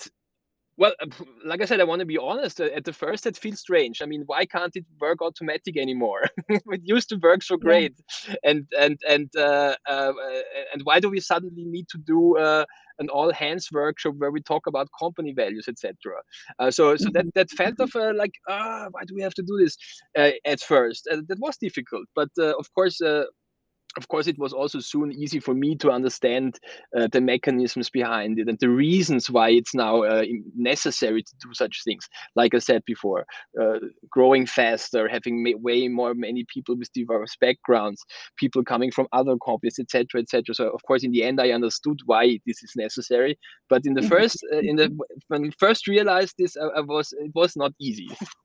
well, 0.77 0.93
like 1.45 1.61
I 1.61 1.65
said, 1.65 1.79
I 1.79 1.85
want 1.85 1.99
to 1.99 2.05
be 2.05 2.17
honest. 2.17 2.59
Uh, 2.59 2.65
at 2.75 2.83
the 2.85 2.93
first, 2.93 3.25
it 3.25 3.37
feels 3.37 3.59
strange. 3.59 4.01
I 4.01 4.05
mean, 4.05 4.23
why 4.25 4.45
can't 4.45 4.75
it 4.75 4.85
work 4.99 5.21
automatic 5.21 5.77
anymore? 5.77 6.23
it 6.49 6.81
used 6.83 7.09
to 7.09 7.17
work 7.21 7.43
so 7.43 7.57
Yeah. 7.57 7.57
great, 7.57 7.93
and 8.43 8.65
and 8.77 8.99
and 9.07 9.29
uh, 9.37 9.75
uh, 9.89 9.91
uh, 10.11 10.41
and 10.73 10.81
why 10.83 10.99
do 10.99 11.09
we 11.09 11.19
suddenly 11.19 11.65
need 11.65 11.87
to 11.89 11.97
do 11.97 12.37
uh, 12.37 12.65
an 12.99 13.09
all 13.09 13.31
hands 13.33 13.69
workshop 13.71 14.15
where 14.17 14.31
we 14.31 14.41
talk 14.41 14.67
about 14.67 14.87
company 14.99 15.33
values, 15.33 15.65
etc. 15.67 15.93
Uh, 16.59 16.71
so 16.71 16.95
so 16.95 17.09
that 17.13 17.25
Mhm. 17.25 17.31
that 17.35 17.49
felt 17.51 17.79
of 17.79 17.91
uh, 17.95 18.13
like 18.15 18.33
ah, 18.49 18.87
why 18.91 19.03
do 19.05 19.15
we 19.15 19.21
have 19.21 19.33
to 19.35 19.43
do 19.43 19.57
this 19.57 19.75
uh, 20.17 20.31
at 20.45 20.59
first? 20.61 21.07
Uh, 21.11 21.21
that 21.27 21.39
was 21.39 21.57
difficult, 21.57 22.05
but 22.15 22.29
uh, 22.39 22.53
of 22.57 22.67
course. 22.73 23.01
Of 23.97 24.07
course, 24.09 24.27
it 24.27 24.37
was 24.37 24.53
also 24.53 24.79
soon 24.79 25.11
easy 25.13 25.39
for 25.39 25.53
me 25.53 25.75
to 25.77 25.91
understand 25.91 26.59
uh, 26.97 27.07
the 27.11 27.21
mechanisms 27.21 27.89
behind 27.89 28.39
it 28.39 28.47
and 28.49 28.59
the 28.59 28.69
reasons 28.69 29.29
why 29.29 29.49
it's 29.49 29.73
now 29.73 30.03
uh, 30.03 30.23
necessary 30.55 31.23
to 31.23 31.33
do 31.41 31.53
such 31.53 31.83
things. 31.83 32.07
Like 32.35 32.53
I 32.53 32.59
said 32.59 32.83
before, 32.85 33.25
uh, 33.59 33.79
growing 34.09 34.45
faster, 34.45 35.07
having 35.07 35.45
way 35.61 35.87
more 35.87 36.13
many 36.13 36.45
people 36.53 36.75
with 36.77 36.91
diverse 36.93 37.35
backgrounds, 37.39 38.03
people 38.37 38.63
coming 38.63 38.91
from 38.91 39.07
other 39.13 39.35
companies, 39.43 39.79
etc., 39.79 40.21
etc. 40.21 40.53
So, 40.55 40.69
of 40.69 40.83
course, 40.83 41.03
in 41.03 41.11
the 41.11 41.23
end, 41.23 41.39
I 41.39 41.51
understood 41.51 41.99
why 42.05 42.39
this 42.45 42.63
is 42.63 42.73
necessary. 42.75 43.37
But 43.69 43.85
in 43.85 43.93
the 43.93 44.01
Mhm. 44.01 44.07
first, 44.09 44.45
uh, 44.53 44.57
in 44.59 44.75
the 44.75 44.97
when 45.27 45.45
I 45.45 45.49
first 45.57 45.87
realized 45.87 46.35
this, 46.37 46.57
I, 46.57 46.65
I 46.77 46.81
was 46.81 47.13
it 47.13 47.31
was 47.33 47.55
not 47.55 47.73
easy. 47.79 48.09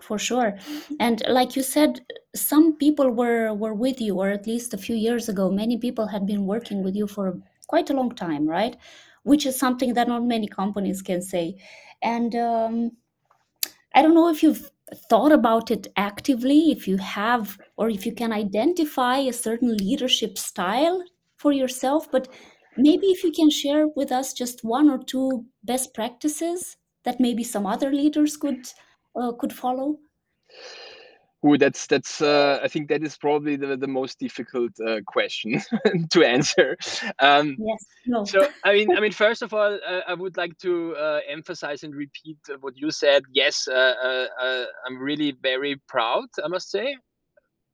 For 0.00 0.18
sure. 0.18 0.58
And 0.98 1.22
like 1.28 1.54
you 1.54 1.62
said, 1.62 2.00
some 2.34 2.76
people 2.76 3.10
were 3.10 3.52
were 3.54 3.74
with 3.74 4.00
you, 4.00 4.18
or 4.18 4.30
at 4.30 4.46
least 4.46 4.74
a 4.74 4.78
few 4.78 4.96
years 4.96 5.28
ago, 5.28 5.50
many 5.50 5.76
people 5.78 6.06
had 6.08 6.26
been 6.26 6.46
working 6.46 6.82
with 6.82 6.96
you 6.96 7.06
for 7.06 7.40
quite 7.68 7.90
a 7.90 7.94
long 7.94 8.14
time, 8.14 8.46
right? 8.48 8.76
Which 9.22 9.46
is 9.46 9.58
something 9.58 9.94
that 9.94 10.08
not 10.08 10.24
many 10.24 10.48
companies 10.48 11.02
can 11.02 11.22
say. 11.22 11.56
And 12.02 12.34
um, 12.34 12.92
I 13.94 14.02
don't 14.02 14.14
know 14.14 14.28
if 14.28 14.42
you've 14.42 14.70
thought 15.08 15.32
about 15.32 15.70
it 15.70 15.86
actively, 15.96 16.70
if 16.70 16.86
you 16.88 16.96
have, 16.98 17.58
or 17.76 17.88
if 17.88 18.04
you 18.06 18.12
can 18.14 18.32
identify 18.32 19.18
a 19.18 19.32
certain 19.32 19.76
leadership 19.76 20.38
style 20.38 21.02
for 21.36 21.52
yourself, 21.52 22.10
but 22.10 22.28
maybe 22.76 23.06
if 23.06 23.22
you 23.24 23.32
can 23.32 23.50
share 23.50 23.88
with 23.88 24.12
us 24.12 24.32
just 24.32 24.64
one 24.64 24.90
or 24.90 24.98
two 24.98 25.46
best 25.62 25.94
practices 25.94 26.76
that 27.04 27.20
maybe 27.20 27.44
some 27.44 27.66
other 27.66 27.90
leaders 27.92 28.36
could 28.36 28.66
uh, 29.16 29.32
could 29.32 29.52
follow. 29.52 29.98
Ooh, 31.44 31.58
that's 31.58 31.88
that's. 31.88 32.20
Uh, 32.20 32.60
I 32.62 32.68
think 32.68 32.88
that 32.88 33.02
is 33.02 33.16
probably 33.16 33.56
the, 33.56 33.76
the 33.76 33.88
most 33.88 34.20
difficult 34.20 34.70
uh, 34.86 35.00
question 35.06 35.60
to 36.10 36.24
answer. 36.24 36.76
Um, 37.18 37.56
Yes. 37.58 37.84
No. 38.06 38.24
so 38.24 38.46
I 38.64 38.74
mean, 38.74 38.96
I 38.96 39.00
mean, 39.00 39.10
first 39.10 39.42
of 39.42 39.52
all, 39.52 39.74
uh, 39.74 40.00
I 40.06 40.14
would 40.14 40.36
like 40.36 40.56
to 40.58 40.94
uh, 40.94 41.20
emphasize 41.28 41.82
and 41.82 41.94
repeat 41.96 42.38
what 42.60 42.76
you 42.76 42.92
said. 42.92 43.24
Yes, 43.32 43.66
uh, 43.66 44.26
uh, 44.40 44.64
I'm 44.86 45.00
really 45.00 45.34
very 45.42 45.80
proud. 45.88 46.26
I 46.44 46.46
must 46.46 46.70
say, 46.70 46.96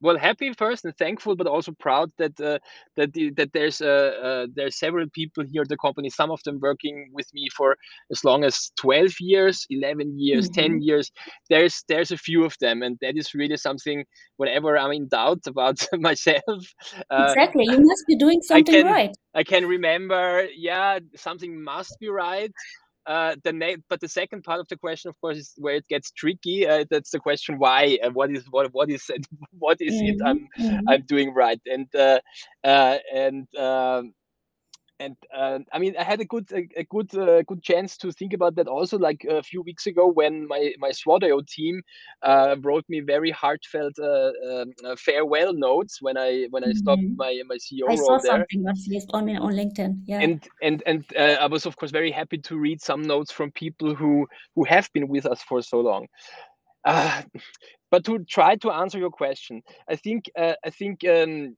well 0.01 0.19
happy 0.19 0.53
first 0.53 0.85
and 0.85 0.97
thankful 0.97 1.35
but 1.37 1.47
also 1.47 1.73
proud 1.79 2.11
that 2.19 2.39
uh, 2.41 2.59
that 2.97 3.13
the, 3.13 3.31
that 3.33 3.53
there's 3.53 3.81
uh, 3.81 4.13
uh, 4.23 4.47
there's 4.55 4.79
several 4.79 5.07
people 5.13 5.45
here 5.51 5.63
at 5.63 5.69
the 5.69 5.77
company 5.77 6.09
some 6.11 6.31
of 6.31 6.43
them 6.45 6.59
working 6.61 7.09
with 7.13 7.27
me 7.35 7.49
for 7.57 7.77
as 8.11 8.25
long 8.25 8.45
as 8.45 8.71
12 8.79 9.13
years 9.21 9.67
11 9.71 10.19
years 10.19 10.49
10 10.51 10.79
Mhm. 10.79 10.83
years 10.83 11.11
there's 11.51 11.85
there's 11.89 12.11
a 12.13 12.17
few 12.17 12.45
of 12.45 12.55
them 12.61 12.83
and 12.83 12.99
that 13.01 13.17
is 13.17 13.35
really 13.35 13.57
something 13.57 14.05
whenever 14.37 14.77
i'm 14.79 14.93
in 14.93 15.09
doubt 15.09 15.41
about 15.47 15.79
myself 15.95 16.43
uh, 17.11 17.37
Exactly. 17.37 17.65
You 17.67 17.79
must 17.81 18.05
be 18.07 18.17
doing 18.17 18.41
i 18.53 18.63
something 18.63 18.63
can 18.63 18.85
right. 18.85 19.11
i 19.35 19.43
can 19.43 19.67
remember 19.67 20.47
yeah 20.57 20.99
something 21.17 21.63
must 21.63 21.99
be 22.01 22.09
right 22.09 22.53
uh, 23.09 23.37
the 23.45 23.53
na- 23.53 23.77
but 23.89 24.01
the 24.01 24.09
second 24.09 24.45
part 24.45 24.61
of 24.61 24.69
the 24.69 24.77
question, 24.77 25.11
of 25.11 25.21
course, 25.21 25.39
is 25.39 25.55
where 25.59 25.77
it 25.77 25.89
gets 25.89 26.13
tricky. 26.13 26.67
Uh, 26.69 26.85
that's 26.91 27.11
the 27.11 27.21
question 27.21 27.59
why 27.59 27.99
and 28.03 28.15
what 28.15 28.31
is 28.31 28.47
what 28.51 28.73
what 28.75 28.91
is 28.91 29.11
it, 29.11 29.27
what 29.59 29.79
is 29.81 29.99
it. 30.03 30.17
I'm 30.25 30.49
Mhm. 30.59 30.89
I'm 30.89 31.03
doing 31.07 31.35
right 31.35 31.61
and 31.67 31.89
uh, 31.95 32.21
uh, 32.65 32.99
and 33.15 33.47
um, 33.57 34.15
and 35.01 35.17
uh, 35.37 35.59
I 35.73 35.79
mean 35.79 35.95
I 35.99 36.03
had 36.05 36.21
a 36.21 36.25
good 36.25 36.51
a, 36.53 36.69
a 36.77 36.85
good 36.85 37.15
uh, 37.17 37.43
good 37.43 37.63
chance 37.63 37.97
to 37.99 38.13
think 38.13 38.33
about 38.33 38.55
that 38.57 38.69
also 38.69 38.99
like 38.99 39.25
a 39.29 39.43
few 39.43 39.63
weeks 39.63 39.87
ago 39.87 40.07
when 40.09 40.47
my 40.49 40.73
my 40.79 40.91
Swat.io 40.93 41.41
team 41.49 41.83
uh, 42.23 42.57
wrote 42.61 42.85
me 42.89 43.01
very 43.01 43.31
heartfelt 43.31 43.99
uh, 43.99 44.31
um, 44.51 44.73
uh, 44.85 44.97
farewell 44.97 45.53
notes 45.53 46.03
when 46.03 46.17
I 46.17 46.47
when 46.51 46.65
I 46.65 46.73
stopped 46.73 47.05
Mhm. 47.05 47.17
my 47.17 47.43
my 47.49 47.57
CEO 47.57 47.89
I 47.89 47.95
saw 47.97 48.13
role 48.13 48.21
there 48.23 48.33
something 48.33 48.67
on 48.69 48.75
Face- 48.77 49.07
on 49.13 49.29
on 49.37 49.53
LinkedIn. 49.55 50.03
Yeah. 50.07 50.21
and 50.23 50.49
and 50.63 50.83
and 50.87 51.05
uh, 51.17 51.37
I 51.41 51.47
was 51.47 51.67
of 51.67 51.77
course 51.77 51.91
very 51.93 52.11
happy 52.11 52.39
to 52.39 52.59
read 52.59 52.81
some 52.81 53.03
notes 53.03 53.33
from 53.33 53.51
people 53.53 53.95
who 53.95 54.27
who 54.55 54.65
have 54.65 54.89
been 54.93 55.09
with 55.09 55.27
us 55.27 55.43
for 55.43 55.63
so 55.63 55.81
long. 55.81 56.07
Uh, 56.85 57.23
but 57.91 58.05
to 58.05 58.19
try 58.25 58.57
to 58.57 58.71
answer 58.71 58.99
your 58.99 59.11
question, 59.11 59.63
I 59.89 59.97
think 59.97 60.31
uh, 60.39 60.55
I 60.65 60.71
think 60.71 61.05
um, 61.05 61.57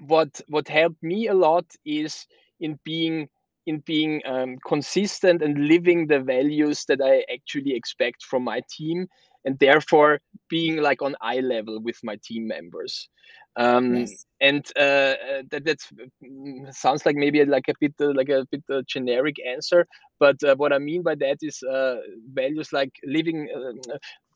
what 0.00 0.40
what 0.48 0.68
helped 0.68 1.02
me 1.02 1.26
a 1.26 1.34
lot 1.34 1.64
is 1.84 2.26
in 2.60 2.78
being 2.84 3.28
in 3.66 3.80
being 3.80 4.20
um, 4.26 4.56
consistent 4.66 5.42
and 5.42 5.68
living 5.68 6.06
the 6.06 6.20
values 6.20 6.84
that 6.88 7.00
I 7.02 7.24
actually 7.32 7.74
expect 7.74 8.22
from 8.24 8.44
my 8.44 8.60
team, 8.70 9.06
and 9.44 9.58
therefore 9.58 10.20
being 10.48 10.78
like 10.78 11.02
on 11.02 11.14
eye 11.20 11.40
level 11.40 11.80
with 11.80 11.98
my 12.02 12.16
team 12.22 12.46
members. 12.46 13.08
Um, 13.56 14.10
Yes. 14.10 14.26
and 14.40 14.64
uh, 14.76 14.80
uh, 14.80 15.42
that 15.50 15.64
that's 15.64 15.90
mm, 16.24 16.72
sounds 16.74 17.04
like 17.04 17.16
maybe 17.16 17.44
like 17.44 17.68
a 17.68 17.74
bit 17.80 17.94
uh, 18.00 18.12
like 18.14 18.28
a 18.28 18.44
bit 18.50 18.62
uh, 18.70 18.82
generic 18.86 19.36
answer, 19.46 19.86
but 20.18 20.42
uh, 20.44 20.54
what 20.56 20.72
I 20.72 20.78
mean 20.78 21.02
by 21.02 21.14
that 21.16 21.38
is 21.42 21.62
uh, 21.62 21.96
values 22.32 22.72
like 22.72 22.92
living. 23.04 23.48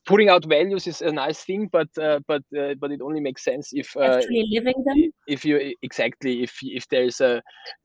Uh, 0.09 0.25
putting 0.29 0.29
out 0.29 0.45
values 0.45 0.87
is 0.87 1.01
a 1.01 1.11
nice 1.11 1.43
thing, 1.43 1.69
but 1.71 1.87
uh, 2.01 2.19
but 2.27 2.43
uh, 2.57 2.75
but 2.79 2.91
it 2.91 3.01
only 3.01 3.21
makes 3.21 3.43
sense 3.43 3.69
if 3.73 3.95
uh, 3.97 4.23
Actually 4.23 4.47
living 4.51 4.83
them. 4.85 5.11
if 5.27 5.45
you 5.45 5.73
exactly 5.81 6.43
if 6.43 6.57
if 6.61 6.87
there's 6.89 7.21
a 7.21 7.41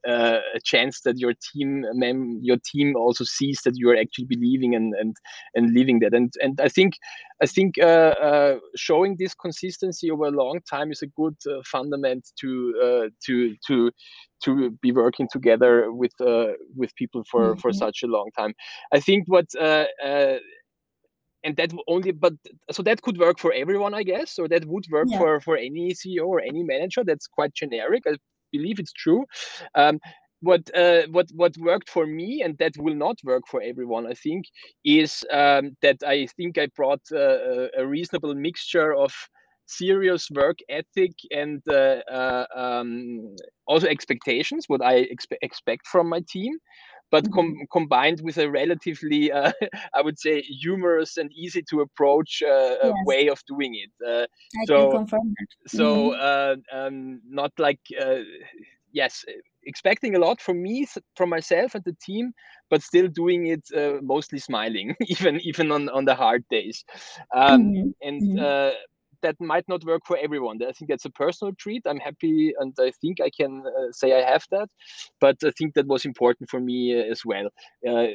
uh, 0.09 0.39
a 0.55 0.61
chance 0.65 1.01
that 1.03 1.19
your 1.19 1.33
team 1.53 1.85
mem 1.95 2.39
your 2.43 2.57
team 2.73 2.97
also 2.97 3.25
sees 3.25 3.61
that 3.65 3.75
you 3.77 3.89
are 3.91 3.97
actually 3.97 4.27
believing 4.27 4.75
and 4.75 4.95
and 4.99 5.17
and 5.55 5.73
living 5.75 6.01
that 6.01 6.15
and 6.15 6.33
and 6.43 6.61
I 6.61 6.69
think 6.69 6.95
I 7.43 7.47
think 7.47 7.79
uh, 7.79 8.15
uh, 8.29 8.59
showing 8.77 9.17
this 9.19 9.35
consistency 9.35 10.11
over 10.11 10.25
a 10.27 10.31
long 10.31 10.61
time 10.71 10.91
is 10.91 11.03
a 11.03 11.07
good 11.07 11.37
uh, 11.49 11.61
fundament 11.65 12.29
to 12.41 12.75
uh, 12.83 13.09
to 13.27 13.55
to 13.69 13.91
to 14.45 14.71
be 14.83 14.93
working 14.93 15.29
together 15.33 15.93
with 15.93 16.13
uh, 16.21 16.53
with 16.77 16.95
people 16.97 17.23
for 17.31 17.57
for 17.57 17.73
Mhm. 17.73 17.87
such 17.87 18.03
a 18.03 18.07
long 18.07 18.31
time. 18.37 18.55
I 18.93 19.01
think 19.01 19.25
what 19.29 19.47
uh, 19.61 19.87
uh, 20.05 20.37
and 21.45 21.57
that 21.57 21.73
only 21.87 22.11
but 22.12 22.35
so 22.71 22.83
that 22.83 23.02
could 23.02 23.18
work 23.18 23.38
for 23.38 23.52
everyone 23.52 23.95
i 23.95 24.02
guess. 24.02 24.38
Or 24.38 24.49
that 24.49 24.64
would 24.66 24.87
work 24.90 25.09
Yeah. 25.09 25.18
for 25.18 25.40
for 25.40 25.57
any 25.57 25.95
ceo 25.95 26.26
or 26.26 26.40
any 26.40 26.62
manager. 26.62 27.04
That's 27.04 27.26
quite 27.26 27.54
generic. 27.54 28.02
I 28.07 28.16
believe 28.52 28.78
it's 28.78 28.92
true. 28.92 29.25
Um, 29.75 30.00
what 30.40 30.71
uh, 30.75 31.02
what 31.11 31.26
what 31.35 31.57
worked 31.59 31.90
for 31.90 32.07
me 32.07 32.42
and 32.45 32.57
that 32.59 32.73
will 32.78 32.95
not 32.95 33.18
work 33.25 33.42
for 33.50 33.61
everyone 33.61 34.07
i 34.07 34.14
think 34.14 34.45
is 34.85 35.25
um, 35.33 35.76
that 35.83 35.97
i 36.07 36.26
think 36.37 36.59
i 36.59 36.66
brought 36.76 37.00
uh, 37.12 37.18
a, 37.18 37.68
a 37.78 37.87
reasonable 37.87 38.35
mixture 38.35 38.95
of 38.95 39.12
serious 39.66 40.28
work 40.30 40.59
ethic 40.71 41.12
and 41.30 41.61
uh, 41.68 42.00
uh, 42.11 42.47
um, 42.57 43.35
also 43.66 43.87
expectations 43.87 44.64
what 44.68 44.83
i 44.83 45.04
expe- 45.07 45.42
expect 45.42 45.87
from 45.87 46.09
my 46.09 46.23
team 46.28 46.54
but 47.11 47.29
com- 47.31 47.55
Mhm. 47.55 47.67
combined 47.73 48.21
with 48.23 48.37
a 48.38 48.50
relatively 48.50 49.31
uh, 49.33 49.53
I 49.95 50.03
would 50.03 50.19
say 50.19 50.41
humorous 50.43 51.17
and 51.17 51.31
easy 51.33 51.62
to 51.71 51.81
approach 51.81 52.43
uh, 52.47 52.49
uh, 52.88 52.93
Yes. 52.93 53.07
way 53.07 53.29
of 53.29 53.41
doing 53.47 53.75
it. 53.75 53.93
Uh, 54.07 54.27
I 54.57 54.67
can 54.73 54.87
so 54.87 54.91
confirm 54.91 55.35
that. 55.38 55.49
so 55.67 56.12
Mhm. 56.12 56.15
uh, 56.15 56.57
um, 56.73 57.21
not 57.29 57.53
like 57.59 57.81
uh, 58.00 58.19
yes, 58.93 59.25
expecting 59.65 60.15
a 60.15 60.19
lot 60.19 60.41
from 60.41 60.62
me, 60.62 60.87
from 61.17 61.31
myself 61.31 61.75
and 61.75 61.85
the 61.85 61.97
team, 62.05 62.33
but 62.71 62.83
still 62.83 63.09
doing 63.09 63.47
it 63.47 63.62
uh, 63.77 63.99
mostly 64.03 64.38
smiling, 64.38 64.95
even 65.07 65.41
even 65.43 65.71
on 65.73 65.88
on 65.88 66.05
the 66.05 66.15
hard 66.15 66.45
days. 66.50 66.85
Um, 67.35 67.75
Mhm. 67.75 67.95
and 68.03 68.23
Mhm. 68.23 68.41
uh, 68.41 68.71
that 69.23 69.37
might 69.41 69.69
not 69.69 69.85
work 69.85 70.03
for 70.07 70.17
everyone. 70.19 70.59
I 70.63 70.73
think 70.73 70.91
that's 70.91 71.05
a 71.05 71.11
personal 71.11 71.53
treat. 71.55 71.83
I'm 71.87 71.99
happy, 71.99 72.53
and 72.59 72.75
I 72.79 72.93
think 73.01 73.21
I 73.21 73.31
can 73.31 73.63
uh, 73.67 73.93
say 73.93 74.13
I 74.13 74.31
have 74.31 74.45
that. 74.51 74.69
But 75.21 75.37
I 75.45 75.51
think 75.57 75.75
that 75.75 75.87
was 75.87 76.05
important 76.05 76.51
for 76.51 76.61
me 76.61 76.99
uh, 76.99 77.05
as 77.11 77.23
well. 77.25 77.47
Uh, 77.87 78.09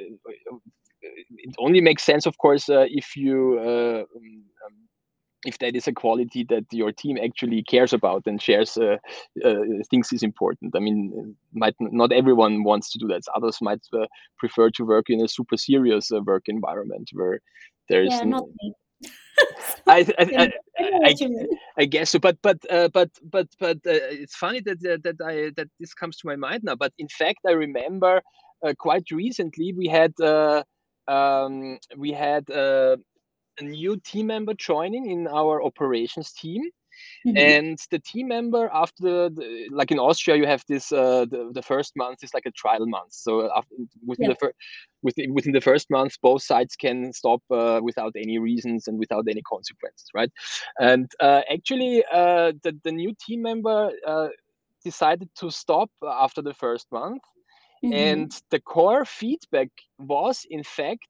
it 1.01 1.55
only 1.59 1.81
makes 1.81 2.03
sense, 2.03 2.25
of 2.25 2.37
course, 2.37 2.69
uh, 2.69 2.85
if 2.87 3.15
you 3.15 3.59
uh, 3.59 4.03
um, 4.15 4.43
if 5.45 5.57
that 5.59 5.75
is 5.75 5.87
a 5.87 5.93
quality 5.93 6.45
that 6.49 6.65
your 6.71 6.91
team 6.91 7.17
actually 7.21 7.63
cares 7.63 7.93
about 7.93 8.23
and 8.25 8.41
shares 8.41 8.77
uh, 8.77 8.97
uh, 9.45 9.55
thinks 9.89 10.13
is 10.13 10.23
important. 10.23 10.75
I 10.75 10.79
mean, 10.79 11.35
might 11.53 11.75
not 11.79 12.13
everyone 12.13 12.63
wants 12.63 12.91
to 12.91 12.99
do 12.99 13.07
that. 13.07 13.23
Others 13.35 13.57
might 13.61 13.81
uh, 13.93 14.05
prefer 14.37 14.69
to 14.71 14.85
work 14.85 15.09
in 15.09 15.21
a 15.21 15.27
super 15.27 15.57
serious 15.57 16.11
uh, 16.11 16.21
work 16.21 16.43
environment 16.47 17.09
where 17.13 17.39
there's. 17.89 18.09
Yeah, 18.11 18.23
not 18.23 18.45
me. 18.61 18.73
I, 19.87 20.05
I, 20.19 20.51
I, 21.05 21.15
I, 21.77 21.85
guess 21.85 22.11
so, 22.11 22.19
but 22.19 22.37
but 22.41 22.59
uh, 22.69 22.89
but 22.93 23.09
but 23.23 23.47
but 23.59 23.77
uh, 23.77 23.99
it's 24.23 24.35
funny 24.35 24.61
that 24.61 24.79
that 24.81 25.17
I 25.25 25.51
that 25.57 25.69
this 25.79 25.93
comes 25.93 26.17
to 26.17 26.27
my 26.27 26.35
mind 26.35 26.63
now. 26.63 26.75
But 26.75 26.93
in 26.97 27.07
fact, 27.07 27.39
I 27.47 27.51
remember 27.51 28.21
quite 28.77 29.11
recently 29.11 29.73
we 29.73 29.87
had 29.87 30.13
um, 31.07 31.79
we 31.97 32.11
had 32.11 32.49
uh, 32.49 32.97
a 33.59 33.63
new 33.63 33.97
team 33.97 34.27
member 34.27 34.53
joining 34.53 35.09
in 35.09 35.27
our 35.27 35.63
operations 35.63 36.31
team. 36.33 36.63
Mm-hmm. 37.25 37.37
And 37.37 37.79
the 37.91 37.99
team 37.99 38.27
member 38.27 38.69
after 38.73 39.29
the, 39.29 39.67
like 39.71 39.91
in 39.91 39.99
Austria, 39.99 40.37
you 40.37 40.45
have 40.45 40.63
this 40.67 40.91
uh, 40.91 41.25
the, 41.29 41.51
the 41.53 41.61
first 41.61 41.93
month 41.95 42.23
is 42.23 42.33
like 42.33 42.45
a 42.45 42.51
trial 42.51 42.85
month. 42.85 43.13
So 43.13 43.49
after, 43.55 43.75
within 44.05 44.25
yeah. 44.25 44.33
the 44.33 44.35
first 44.35 44.55
within, 45.01 45.33
within 45.33 45.53
the 45.53 45.61
first 45.61 45.89
month, 45.89 46.15
both 46.21 46.43
sides 46.43 46.75
can 46.75 47.13
stop 47.13 47.41
uh, 47.51 47.79
without 47.83 48.13
any 48.15 48.39
reasons 48.39 48.87
and 48.87 48.97
without 48.99 49.25
any 49.29 49.41
consequences, 49.41 50.07
right? 50.13 50.31
And 50.79 51.11
uh, 51.19 51.41
actually, 51.51 52.03
uh, 52.11 52.53
the 52.63 52.77
the 52.83 52.91
new 52.91 53.13
team 53.25 53.41
member 53.41 53.91
uh, 54.05 54.29
decided 54.83 55.29
to 55.39 55.49
stop 55.49 55.89
after 56.03 56.41
the 56.41 56.53
first 56.53 56.87
month 56.91 57.21
Mm-hmm. 57.83 57.93
And 57.93 58.41
the 58.49 58.61
core 58.61 59.03
feedback 59.03 59.69
was, 59.99 60.45
in 60.49 60.63
fact, 60.63 61.07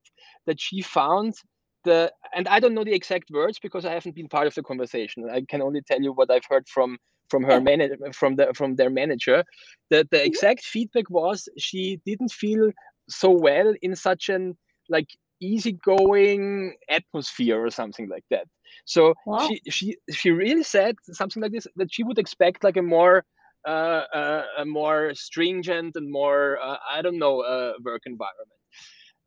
that 0.48 0.60
she 0.60 0.82
found 0.82 1.36
the, 1.84 2.12
and 2.36 2.48
I 2.48 2.60
don't 2.60 2.74
know 2.74 2.84
the 2.84 2.94
exact 2.94 3.30
words 3.32 3.60
because 3.60 3.86
I 3.86 3.94
haven't 3.94 4.16
been 4.16 4.30
part 4.30 4.48
of 4.48 4.56
the 4.56 4.63
conversation. 4.63 5.30
I 5.30 5.44
can 5.48 5.62
only 5.62 5.82
tell 5.82 6.02
you 6.02 6.13
what 6.13 6.32
I've 6.32 6.46
heard 6.50 6.68
from 6.68 6.98
from 7.30 7.44
her 7.44 7.60
manager, 7.62 7.98
from 8.13 8.36
the 8.36 8.54
from 8.54 8.75
their 8.75 8.90
manager. 8.90 9.44
That 9.90 10.10
the 10.12 10.18
mm-hmm. 10.18 10.25
exact 10.28 10.63
feedback 10.66 11.10
was 11.10 11.48
she 11.58 12.00
didn't 12.06 12.32
feel 12.32 12.72
so 13.10 13.32
well 13.32 13.74
in 13.82 13.96
such 13.96 14.30
an 14.30 14.58
like 14.90 15.08
easygoing 15.40 16.75
atmosphere 16.90 17.63
or 17.63 17.70
something 17.70 18.08
like 18.08 18.25
that. 18.30 18.48
So 18.86 19.13
wow. 19.25 19.48
she 19.48 19.62
she 19.70 19.98
she 20.12 20.32
really 20.32 20.63
said 20.63 20.96
something 21.12 21.42
like 21.42 21.52
this 21.52 21.68
that 21.75 21.94
she 21.94 22.04
would 22.04 22.20
expect 22.20 22.63
like 22.63 22.78
a 22.78 22.82
more 22.82 23.25
uh, 23.68 24.04
uh, 24.13 24.44
a 24.60 24.66
more 24.66 25.13
stringent 25.13 25.96
and 25.96 26.12
more 26.12 26.60
uh, 26.62 26.78
I 26.90 27.02
don't 27.02 27.20
know 27.20 27.42
uh, 27.42 27.74
work 27.84 28.04
environment. 28.06 28.50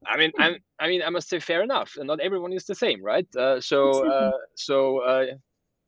I 0.05 0.17
mean, 0.17 0.33
I'm, 0.39 0.57
I 0.79 0.89
mean, 0.89 1.03
I 1.03 1.11
must 1.11 1.29
say, 1.29 1.41
fair 1.41 1.63
enough. 1.63 1.95
And 1.97 2.07
not 2.07 2.21
everyone 2.21 2.53
is 2.53 2.65
the 2.65 2.75
same, 2.75 3.03
right? 3.03 3.27
Uh, 3.37 3.61
so, 3.61 4.07
uh, 4.07 4.31
so, 4.55 4.99
uh, 4.99 5.27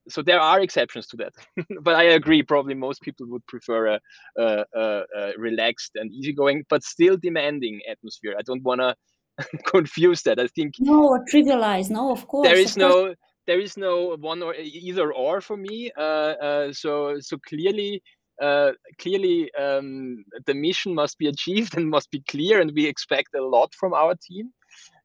so 0.09 0.23
there 0.23 0.41
are 0.41 0.61
exceptions 0.61 1.07
to 1.09 1.17
that. 1.19 1.33
but 1.83 1.95
I 1.95 2.05
agree. 2.05 2.43
Probably 2.43 2.75
most 2.75 3.03
people 3.03 3.27
would 3.29 3.47
prefer 3.47 3.87
a, 3.89 4.01
a, 4.39 4.65
a, 4.75 5.03
a 5.17 5.33
relaxed 5.37 5.93
and 5.97 6.11
easygoing, 6.13 6.65
but 6.71 6.83
still 6.83 7.17
demanding 7.17 7.81
atmosphere. 7.91 8.35
I 8.39 8.43
don't 8.43 8.63
want 8.63 8.81
to 8.81 8.95
confuse 9.67 10.23
that. 10.23 10.41
I 10.41 10.47
think 10.49 10.75
no, 10.79 11.09
or 11.09 11.25
trivialize. 11.25 11.91
No, 11.91 12.11
of 12.11 12.27
course. 12.27 12.49
There 12.49 12.59
is 12.59 12.75
course. 12.75 12.77
no, 12.77 13.15
there 13.47 13.61
is 13.61 13.77
no 13.77 14.17
one 14.21 14.43
or 14.43 14.55
either 14.55 15.13
or 15.13 15.41
for 15.41 15.57
me. 15.57 15.91
so, 15.97 17.17
so 17.21 17.39
clearly 17.47 18.03
uh, 18.41 18.73
clearly 18.99 19.51
um, 19.55 20.25
the 20.47 20.55
mission 20.55 20.95
must 20.95 21.19
be 21.19 21.29
achieved 21.29 21.77
and 21.77 21.91
must 21.91 22.11
be 22.11 22.23
clear, 22.29 22.61
and 22.61 22.73
we 22.75 22.87
expect 22.87 23.35
a 23.35 23.45
lot 23.45 23.75
from 23.75 23.95
our 23.95 24.15
team 24.15 24.53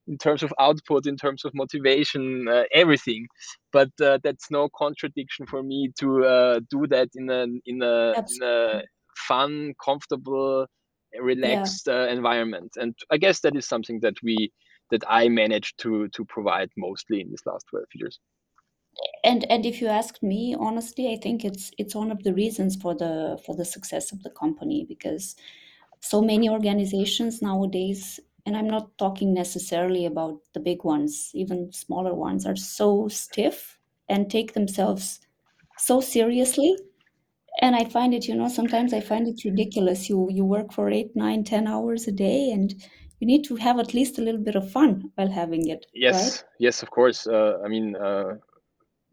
in 0.07 0.17
terms 0.17 0.43
of 0.43 0.53
output, 0.59 1.07
in 1.07 1.15
terms 1.15 1.45
of 1.45 1.53
motivation, 1.53 2.47
uh, 2.47 2.63
everything. 2.73 3.25
But 3.71 3.89
uh, 4.01 4.19
that's 4.23 4.51
no 4.51 4.69
contradiction 4.75 5.45
for 5.45 5.63
me 5.63 5.91
to 5.99 6.25
uh, 6.25 6.59
do 6.69 6.87
that 6.87 7.09
in 7.15 7.29
a 7.29 7.43
in 7.65 7.81
a, 7.81 8.13
in 8.17 8.43
a 8.43 8.81
fun, 9.15 9.73
comfortable, 9.83 10.67
relaxed 11.19 11.87
yeah. 11.87 12.01
Uh, 12.01 12.05
environment. 12.07 12.71
And 12.75 12.95
I 13.11 13.17
guess 13.17 13.39
that 13.41 13.55
is 13.55 13.67
something 13.67 13.99
that 14.01 14.15
we 14.22 14.51
that 14.91 15.03
I 15.07 15.29
managed 15.29 15.79
to 15.79 16.07
to 16.09 16.25
provide 16.25 16.69
mostly 16.77 17.22
in 17.22 17.29
these 17.29 17.46
last 17.46 17.65
twelve 17.69 17.87
years 17.96 18.19
and 19.24 19.50
and 19.50 19.66
if 19.66 19.81
you 19.81 19.88
ask 19.88 20.22
me 20.22 20.55
honestly 20.59 21.12
i 21.12 21.18
think 21.22 21.46
it's 21.46 21.72
it's 21.77 21.96
one 21.96 22.12
of 22.12 22.24
the 22.24 22.33
reasons 22.33 22.75
for 22.75 22.96
the 22.96 23.40
for 23.46 23.55
the 23.55 23.66
success 23.66 24.12
of 24.12 24.22
the 24.24 24.29
company 24.31 24.86
because 24.88 25.36
so 26.00 26.22
many 26.22 26.50
organizations 26.50 27.42
nowadays 27.42 28.20
and 28.46 28.57
i'm 28.57 28.68
not 28.68 28.98
talking 28.98 29.33
necessarily 29.33 30.05
about 30.05 30.40
the 30.53 30.59
big 30.59 30.83
ones 30.83 31.31
even 31.33 31.72
smaller 31.72 32.14
ones 32.14 32.46
are 32.46 32.55
so 32.55 33.07
stiff 33.07 33.79
and 34.09 34.29
take 34.29 34.53
themselves 34.53 35.20
so 35.77 36.01
seriously. 36.01 36.75
And 37.62 37.75
i 37.75 37.86
find 37.86 38.14
it 38.14 38.27
you 38.27 38.36
know 38.36 38.48
sometimes 38.48 38.94
i 38.94 39.00
find 39.00 39.27
it 39.27 39.44
ridiculous. 39.46 40.09
You 40.09 40.27
you 40.31 40.44
work 40.44 40.74
for 40.74 40.90
eight 40.90 41.16
nine 41.16 41.44
ten 41.44 41.68
hours 41.68 42.07
a 42.07 42.12
day 42.12 42.50
and 42.51 42.74
you 43.20 43.27
need 43.27 43.44
to 43.46 43.55
have 43.55 43.79
at 43.79 43.94
least 43.94 44.18
a 44.18 44.22
little 44.22 44.42
bit 44.42 44.55
of 44.55 44.72
fun 44.72 45.12
while 45.16 45.29
having 45.29 45.70
it 45.70 45.86
yes. 45.94 46.16
right? 46.16 46.44
yes 46.59 46.83
of 46.83 46.90
course. 46.90 47.27
Uh, 47.27 47.59
i 47.64 47.68
mean 47.68 47.96
uh, 47.96 48.33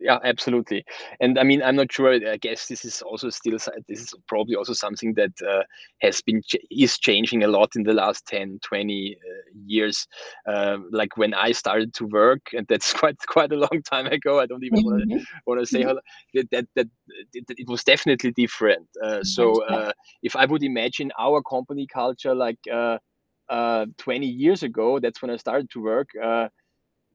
yeah 0.00 0.18
absolutely. 0.24 0.84
And 1.20 1.38
i 1.38 1.42
mean 1.42 1.62
i'm 1.62 1.76
not 1.76 1.92
sure 1.92 2.12
i 2.12 2.36
guess 2.36 2.66
this 2.66 2.84
is 2.84 3.02
also 3.02 3.30
still 3.30 3.58
this 3.88 4.00
is 4.00 4.14
probably 4.26 4.54
also 4.56 4.72
something 4.72 5.14
that 5.14 5.32
uh, 5.46 5.62
has 6.00 6.20
been 6.22 6.42
is 6.70 6.98
changing 6.98 7.44
a 7.44 7.48
lot 7.48 7.76
in 7.76 7.82
the 7.82 7.92
last 7.92 8.26
10 8.26 8.60
20 8.62 9.16
uh, 9.16 9.50
years. 9.66 10.06
Uh, 10.46 10.78
like 10.90 11.16
when 11.16 11.34
i 11.34 11.52
started 11.52 11.92
to 11.94 12.06
work 12.06 12.40
and 12.52 12.66
that's 12.68 12.92
quite 13.00 13.16
quite 13.26 13.52
a 13.52 13.56
long 13.56 13.82
time 13.84 14.06
ago 14.06 14.40
i 14.40 14.46
don't 14.46 14.64
even 14.64 14.84
mm-hmm. 14.84 15.18
want 15.46 15.60
to 15.60 15.66
say 15.66 15.82
how 15.82 15.94
that 16.34 16.50
that, 16.50 16.66
that 16.74 16.88
it, 17.32 17.44
it, 17.48 17.68
was 17.68 17.84
definitely 17.84 18.30
different. 18.32 18.86
Uh, 19.02 19.22
so 19.22 19.62
uh, 19.64 19.92
if 20.22 20.34
i 20.36 20.44
would 20.44 20.62
imagine 20.62 21.10
our 21.18 21.42
company 21.42 21.86
culture 21.86 22.34
like 22.34 22.58
uh, 22.72 22.98
20 23.98 24.26
years 24.26 24.62
ago 24.62 25.00
that's 25.00 25.20
when 25.20 25.30
i 25.30 25.36
started 25.36 25.68
to 25.70 25.82
work 25.82 26.08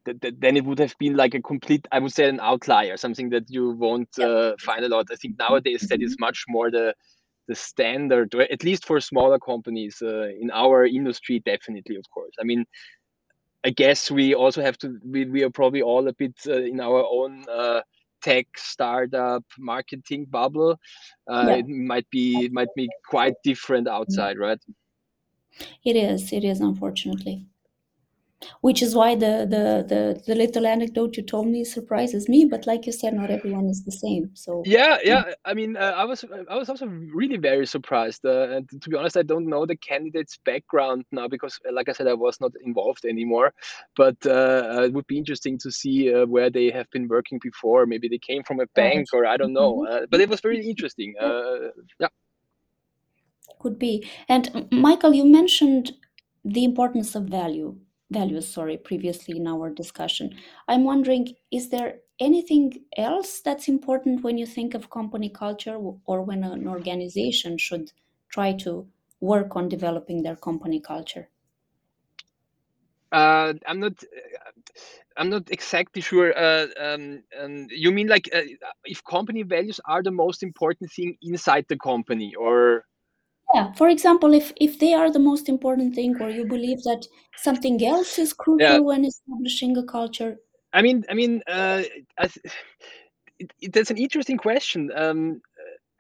th- 0.05 0.19
th- 0.21 0.35
then 0.39 0.57
it 0.57 0.65
would 0.65 0.79
have 0.79 0.95
been 0.97 1.15
like 1.15 1.33
a 1.33 1.41
complete, 1.41 1.87
I 1.91 1.99
would 1.99 2.13
say, 2.13 2.29
an 2.29 2.39
outlier, 2.39 2.97
something 2.97 3.29
that 3.29 3.49
you 3.49 3.71
won't 3.71 4.17
uh, 4.19 4.53
find 4.59 4.83
a 4.85 4.89
lot. 4.89 5.07
I 5.11 5.15
think 5.15 5.37
nowadays 5.37 5.81
that 5.89 6.01
is 6.01 6.13
mm-hmm. 6.13 6.25
much 6.25 6.45
more 6.47 6.71
the 6.71 6.93
the 7.47 7.55
standard, 7.55 8.33
at 8.33 8.63
least 8.63 8.87
for 8.87 8.99
smaller 8.99 9.37
companies 9.37 10.01
uh, 10.01 10.29
in 10.29 10.49
our 10.51 10.85
industry. 10.85 11.39
Definitely, 11.45 11.95
of 11.95 12.09
course. 12.09 12.33
I 12.39 12.43
mean, 12.43 12.65
I 13.63 13.69
guess 13.69 14.09
we 14.09 14.33
also 14.33 14.61
have 14.61 14.77
to. 14.79 14.97
We, 15.03 15.25
we 15.25 15.43
are 15.43 15.51
probably 15.51 15.81
all 15.81 16.07
a 16.07 16.13
bit 16.13 16.35
uh, 16.47 16.53
in 16.53 16.79
our 16.79 17.05
own 17.07 17.45
uh, 17.49 17.81
tech 18.21 18.47
startup 18.55 19.43
marketing 19.59 20.25
bubble. 20.25 20.79
Uh, 21.27 21.45
yeah. 21.47 21.55
It 21.57 21.67
might 21.67 22.09
be 22.09 22.45
it 22.45 22.51
might 22.51 22.73
be 22.75 22.89
quite 23.07 23.35
different 23.43 23.87
outside, 23.87 24.37
right? 24.39 24.59
It 25.83 25.95
is. 25.95 26.33
It 26.33 26.43
is 26.43 26.61
unfortunately 26.61 27.45
which 28.62 28.81
is 28.81 28.95
why 28.95 29.15
the, 29.15 29.45
the 29.49 29.86
the 29.88 30.21
the 30.27 30.36
little 30.36 30.65
anecdote 30.65 31.17
you 31.17 31.23
told 31.23 31.47
me 31.47 31.63
surprises 31.63 32.27
me 32.29 32.45
but 32.45 32.65
like 32.67 32.86
you 32.86 32.91
said 32.91 33.13
not 33.13 33.29
everyone 33.31 33.67
is 33.67 33.84
the 33.84 33.91
same 33.91 34.29
so. 34.34 34.63
Yeah 34.65 34.97
yeah 35.03 35.23
i 35.45 35.53
mean 35.53 35.77
uh, 35.77 35.93
i 35.95 36.05
was 36.05 36.25
i 36.49 36.55
was 36.55 36.69
also 36.69 36.86
really 36.88 37.38
very 37.38 37.65
surprised 37.65 38.25
uh, 38.25 38.49
and 38.49 38.69
to 38.81 38.89
be 38.89 38.95
honest 38.95 39.17
i 39.17 39.23
don't 39.23 39.47
know 39.47 39.65
the 39.65 39.75
candidate's 39.75 40.38
background 40.45 41.05
now 41.12 41.27
because 41.27 41.60
uh, 41.67 41.73
like 41.73 41.89
i 41.89 41.91
said 41.91 42.08
i 42.08 42.13
was 42.13 42.39
not 42.41 42.51
involved 42.63 43.05
anymore 43.05 43.53
but 43.95 44.17
uh, 44.25 44.84
it 44.84 44.93
would 44.93 45.08
be 45.08 45.17
interesting 45.17 45.58
to 45.60 45.71
see 45.71 46.13
uh, 46.13 46.25
where 46.25 46.49
they 46.49 46.69
have 46.71 46.89
been 46.91 47.08
working 47.08 47.39
before. 47.41 47.86
Maybe 47.86 48.08
they 48.08 48.17
came 48.17 48.43
from 48.43 48.60
a 48.60 48.67
bank 48.75 49.08
or 49.13 49.25
i 49.25 49.38
don't 49.38 49.53
know 49.53 49.73
mm-hmm. 49.75 49.86
Uh, 49.86 50.05
but 50.10 50.19
it 50.19 50.29
was 50.29 50.41
very 50.41 50.60
interesting 50.71 51.13
yeah. 51.99 52.08
Could 53.60 53.79
be. 53.79 54.08
And 54.27 54.67
michael 54.71 55.13
you 55.13 55.25
mentioned 55.25 55.93
the 56.43 56.63
importance 56.63 57.15
of 57.15 57.23
value 57.23 57.77
values 58.19 58.47
sorry 58.58 58.78
previously 58.89 59.38
in 59.38 59.47
our 59.47 59.69
discussion. 59.82 60.28
I'm 60.67 60.84
wondering 60.91 61.25
is 61.51 61.69
there 61.69 61.91
anything 62.19 62.67
else 62.97 63.41
that's 63.41 63.67
important 63.67 64.23
when 64.23 64.38
you 64.38 64.47
think 64.58 64.73
of 64.73 64.89
company 64.99 65.30
culture 65.30 65.78
or 66.12 66.17
when 66.30 66.43
an 66.43 66.67
organization 66.67 67.58
should 67.58 67.91
try 68.30 68.49
to 68.65 68.71
work 69.19 69.56
on 69.56 69.69
developing 69.69 70.23
their 70.23 70.38
company 70.47 70.80
culture? 70.80 71.30
Uh, 73.12 73.54
i'm 73.67 73.80
not 73.80 73.93
i'm 75.17 75.30
not 75.30 75.49
exactly 75.49 76.01
sure 76.01 76.38
uh, 76.38 76.67
um, 76.86 77.23
um, 77.39 77.67
you 77.69 77.91
mean 77.91 78.08
like 78.08 78.28
uh, 78.34 78.41
if 78.84 79.01
company 79.04 79.43
values 79.43 79.80
are 79.86 80.04
the 80.04 80.12
most 80.12 80.43
important 80.43 80.91
thing 80.91 81.15
inside 81.21 81.65
the 81.69 81.78
company 81.78 82.34
or 82.36 82.84
yeah 83.55 83.71
for 83.73 83.89
example 83.89 84.33
if 84.33 84.51
if 84.67 84.79
they 84.79 84.93
are 84.93 85.11
the 85.11 85.25
most 85.31 85.49
important 85.49 85.95
thing 85.95 86.15
or 86.21 86.29
you 86.29 86.45
believe 86.45 86.81
that 86.83 87.07
something 87.37 87.83
else 87.85 88.19
is 88.19 88.33
crucial 88.33 88.79
yeah. 88.79 88.79
when 88.79 89.05
establishing 89.05 89.77
a 89.77 89.83
culture 89.83 90.35
i 90.73 90.81
mean 90.81 91.03
i 91.09 91.13
mean 91.13 91.41
uh, 91.47 91.81
I 92.19 92.29
it, 93.39 93.51
it, 93.61 93.73
that's 93.73 93.91
an 93.91 93.97
interesting 93.97 94.37
question. 94.37 94.91
Um, 94.95 95.41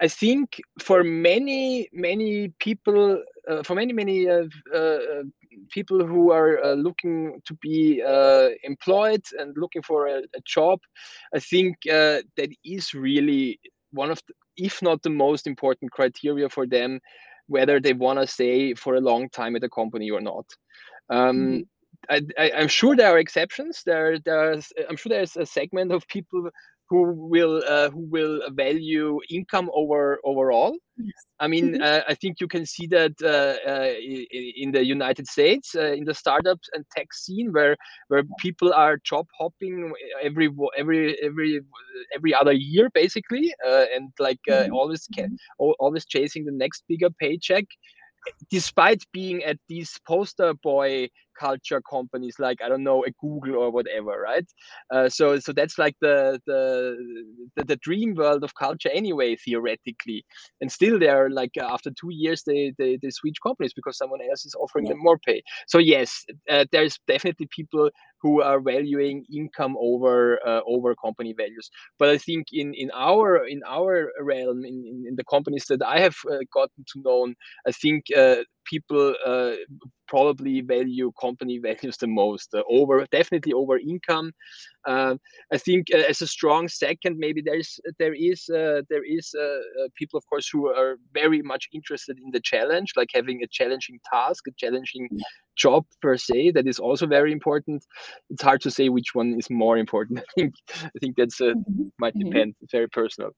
I 0.01 0.07
think 0.07 0.61
for 0.79 1.03
many 1.03 1.89
many 1.93 2.49
people, 2.59 3.23
uh, 3.49 3.63
for 3.63 3.75
many 3.75 3.93
many 3.93 4.27
uh, 4.27 4.43
uh, 4.73 5.23
people 5.71 6.05
who 6.05 6.31
are 6.31 6.63
uh, 6.63 6.73
looking 6.73 7.41
to 7.45 7.53
be 7.61 8.03
uh, 8.05 8.49
employed 8.63 9.23
and 9.39 9.55
looking 9.57 9.81
for 9.83 10.07
a, 10.07 10.17
a 10.17 10.41
job, 10.45 10.79
I 11.33 11.39
think 11.39 11.77
uh, 11.89 12.21
that 12.35 12.49
is 12.65 12.93
really 12.93 13.59
one 13.91 14.11
of, 14.11 14.21
the, 14.27 14.33
if 14.57 14.81
not 14.81 15.01
the 15.01 15.09
most 15.09 15.47
important 15.47 15.91
criteria 15.91 16.49
for 16.49 16.67
them, 16.67 16.99
whether 17.47 17.79
they 17.79 17.93
want 17.93 18.19
to 18.19 18.27
stay 18.27 18.73
for 18.73 18.95
a 18.95 19.01
long 19.01 19.29
time 19.29 19.55
at 19.55 19.63
a 19.63 19.69
company 19.69 20.09
or 20.09 20.21
not. 20.21 20.45
Um, 21.09 21.65
mm-hmm. 22.09 22.25
I, 22.37 22.49
am 22.49 22.67
sure 22.67 22.95
there 22.95 23.11
are 23.11 23.19
exceptions. 23.19 23.81
There, 23.85 24.19
there's, 24.19 24.71
I'm 24.89 24.95
sure 24.95 25.09
there's 25.09 25.37
a 25.37 25.45
segment 25.45 25.91
of 25.91 26.07
people 26.07 26.49
who 26.89 27.13
will 27.13 27.63
uh, 27.67 27.89
who 27.89 28.07
will 28.09 28.41
value 28.51 29.19
income 29.29 29.69
over 29.73 30.19
overall. 30.23 30.77
Yes. 30.97 31.11
I 31.39 31.47
mean, 31.47 31.73
mm-hmm. 31.73 31.81
uh, 31.81 32.01
I 32.07 32.13
think 32.13 32.39
you 32.39 32.47
can 32.47 32.65
see 32.65 32.87
that 32.87 33.13
uh, 33.21 33.55
uh 33.69 33.93
in 34.61 34.71
the 34.71 34.85
United 34.85 35.27
States, 35.27 35.75
uh, 35.75 35.93
in 35.93 36.05
the 36.05 36.13
startups 36.13 36.69
and 36.73 36.85
tech 36.95 37.13
scene, 37.13 37.51
where 37.51 37.75
where 38.07 38.23
people 38.39 38.71
are 38.73 38.97
job 39.03 39.25
hopping 39.37 39.93
every 40.23 40.49
every 40.77 41.17
every 41.23 41.61
every 42.15 42.33
other 42.33 42.53
year, 42.53 42.89
basically, 42.93 43.53
uh, 43.67 43.85
and 43.95 44.11
like 44.19 44.39
mm-hmm. 44.47 44.73
always 44.73 45.07
mm-hmm. 45.07 45.35
always 45.79 46.05
chasing 46.05 46.45
the 46.45 46.51
next 46.51 46.83
bigger 46.87 47.09
paycheck 47.09 47.65
despite 48.49 49.03
being 49.13 49.43
at 49.43 49.57
these 49.67 49.99
poster 50.07 50.53
boy 50.63 51.07
culture 51.39 51.81
companies 51.89 52.35
like 52.39 52.61
I 52.63 52.69
don't 52.69 52.83
know 52.83 53.03
a 53.05 53.11
Google 53.21 53.55
or 53.55 53.71
whatever, 53.71 54.19
right? 54.21 54.45
Uh, 54.91 55.09
so 55.09 55.39
so 55.39 55.53
that's 55.53 55.77
like 55.77 55.95
the, 56.01 56.39
the, 56.45 56.95
the 57.55 57.63
the 57.65 57.75
dream 57.77 58.15
world 58.15 58.43
of 58.43 58.55
culture 58.55 58.89
anyway, 58.93 59.35
theoretically. 59.35 60.25
And 60.61 60.71
still, 60.71 60.99
they're 60.99 61.29
like 61.29 61.51
uh, 61.59 61.67
after 61.69 61.91
two 61.91 62.11
years 62.11 62.43
they, 62.45 62.73
they 62.77 62.97
they 63.01 63.09
switch 63.09 63.37
companies 63.41 63.73
because 63.73 63.97
someone 63.97 64.21
else 64.29 64.45
is 64.45 64.55
offering 64.55 64.85
yeah. 64.85 64.93
them 64.93 65.03
more 65.03 65.19
pay. 65.19 65.41
So 65.67 65.77
yes, 65.77 66.25
uh, 66.49 66.65
there's 66.71 66.99
definitely 67.07 67.47
people 67.55 67.89
who 68.21 68.41
are 68.41 68.59
valuing 68.59 69.25
income 69.31 69.75
over 69.79 70.39
uh, 70.47 70.61
over 70.65 70.95
company 70.95 71.33
values. 71.33 71.69
But 71.99 72.09
I 72.09 72.17
think 72.17 72.47
in 72.51 72.73
in 72.73 72.89
our 72.93 73.45
in 73.45 73.61
our 73.67 74.11
realm 74.19 74.65
in, 74.65 74.83
in, 74.91 75.05
in 75.09 75.15
the 75.15 75.23
companies 75.25 75.65
that 75.69 75.83
I 75.83 75.99
have 75.99 76.15
uh, 76.29 76.39
gotten 76.53 76.83
to 76.93 77.01
know, 77.03 77.33
I 77.67 77.71
think 77.71 78.05
uh, 78.15 78.37
people 78.65 79.15
uh, 79.25 79.53
probably 80.07 80.61
value 80.61 81.11
company 81.19 81.57
values 81.63 81.97
the 81.97 82.07
most 82.07 82.53
uh, 82.53 82.61
over 82.69 83.05
definitely 83.11 83.53
over 83.53 83.77
income 83.77 84.31
uh, 84.87 85.15
i 85.51 85.57
think 85.57 85.87
uh, 85.93 86.03
as 86.09 86.21
a 86.21 86.27
strong 86.27 86.67
second 86.67 87.17
maybe 87.17 87.41
there's 87.41 87.79
there 87.99 88.13
is 88.13 88.49
uh, 88.49 88.81
there 88.89 89.03
is 89.03 89.33
uh, 89.39 89.59
people 89.95 90.17
of 90.17 90.25
course 90.27 90.49
who 90.51 90.67
are 90.67 90.97
very 91.13 91.41
much 91.41 91.67
interested 91.73 92.17
in 92.23 92.31
the 92.31 92.41
challenge 92.41 92.91
like 92.95 93.09
having 93.13 93.41
a 93.43 93.47
challenging 93.47 93.99
task 94.11 94.47
a 94.47 94.51
challenging 94.57 95.07
job 95.55 95.85
per 96.01 96.17
se 96.17 96.51
that 96.51 96.67
is 96.67 96.79
also 96.79 97.07
very 97.07 97.31
important 97.31 97.83
it's 98.29 98.43
hard 98.43 98.61
to 98.61 98.71
say 98.71 98.89
which 98.89 99.11
one 99.13 99.35
is 99.39 99.49
more 99.49 99.77
important 99.77 100.19
i 100.29 100.33
think 100.35 100.53
i 100.71 100.99
think 100.99 101.15
that's 101.15 101.39
mm-hmm. 101.39 101.83
might 101.99 102.13
mm-hmm. 102.15 102.29
depend 102.29 102.51
mm-hmm. 102.51 102.77
very 102.77 102.89
personal 102.89 103.31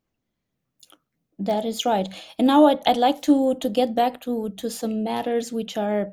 that 1.39 1.65
is 1.65 1.85
right. 1.85 2.07
And 2.37 2.47
now 2.47 2.65
I'd, 2.65 2.79
I'd 2.87 2.97
like 2.97 3.21
to 3.23 3.55
to 3.55 3.69
get 3.69 3.95
back 3.95 4.21
to 4.21 4.49
to 4.57 4.69
some 4.69 5.03
matters 5.03 5.51
which 5.51 5.77
are, 5.77 6.11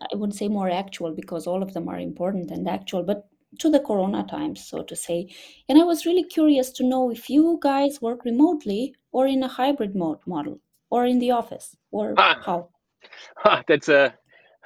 I 0.00 0.16
wouldn't 0.16 0.36
say 0.36 0.48
more 0.48 0.70
actual 0.70 1.12
because 1.12 1.46
all 1.46 1.62
of 1.62 1.72
them 1.72 1.88
are 1.88 1.98
important 1.98 2.50
and 2.50 2.68
actual, 2.68 3.02
but 3.02 3.28
to 3.60 3.70
the 3.70 3.80
corona 3.80 4.24
times, 4.24 4.66
so 4.66 4.82
to 4.82 4.96
say. 4.96 5.28
And 5.68 5.78
I 5.78 5.84
was 5.84 6.06
really 6.06 6.24
curious 6.24 6.70
to 6.72 6.84
know 6.84 7.10
if 7.10 7.30
you 7.30 7.58
guys 7.62 8.02
work 8.02 8.24
remotely 8.24 8.94
or 9.12 9.26
in 9.26 9.42
a 9.42 9.48
hybrid 9.48 9.94
mode 9.94 10.18
model 10.26 10.60
or 10.90 11.06
in 11.06 11.18
the 11.18 11.30
office 11.30 11.76
or 11.90 12.14
ah, 12.18 12.40
how. 12.44 12.68
Ah, 13.44 13.62
that's 13.68 13.88
a 13.88 14.14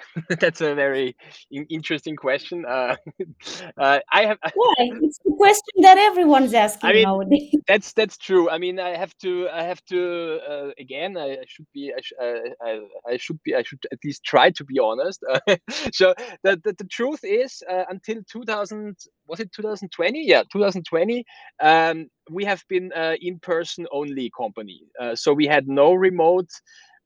That's 0.40 0.60
a 0.60 0.74
very 0.74 1.16
interesting 1.50 2.16
question. 2.16 2.64
Uh, 2.66 2.96
uh, 3.78 3.98
I 4.12 4.26
have. 4.26 4.38
Why? 4.54 4.74
It's 4.78 5.18
the 5.24 5.34
question 5.36 5.82
that 5.82 5.98
everyone's 5.98 6.54
asking 6.54 6.90
I 6.90 6.92
mean, 6.92 7.02
nowadays. 7.04 7.54
That's 7.66 7.92
that's 7.92 8.16
true. 8.18 8.50
I 8.50 8.58
mean, 8.58 8.78
I 8.78 8.96
have 8.96 9.16
to. 9.18 9.48
I 9.48 9.62
have 9.62 9.84
to. 9.86 10.40
Uh, 10.48 10.70
again, 10.78 11.16
I, 11.16 11.32
I, 11.32 11.44
should 11.46 11.66
be. 11.72 11.92
I, 11.96 12.00
sh 12.00 12.12
uh, 12.20 12.34
I, 12.62 12.80
I, 13.08 13.16
should 13.16 13.42
be. 13.42 13.54
I 13.54 13.62
should 13.62 13.80
at 13.92 13.98
least 14.04 14.24
try 14.24 14.50
to 14.50 14.64
be 14.64 14.78
honest. 14.78 15.24
so 15.92 16.14
the, 16.42 16.60
the, 16.64 16.74
the 16.78 16.84
truth 16.90 17.20
is, 17.22 17.62
uh, 17.70 17.84
until 17.90 18.22
2000, 18.30 18.96
was 19.26 19.40
it 19.40 19.52
2020? 19.52 20.24
Yeah, 20.26 20.42
2020. 20.52 21.24
Um, 21.60 22.08
we 22.30 22.44
have 22.44 22.62
been 22.68 22.92
uh, 22.94 23.14
in 23.20 23.38
person 23.38 23.86
only 23.90 24.30
company. 24.36 24.82
so 25.14 25.32
we 25.32 25.46
had 25.46 25.66
no 25.68 25.94
remote 25.94 26.50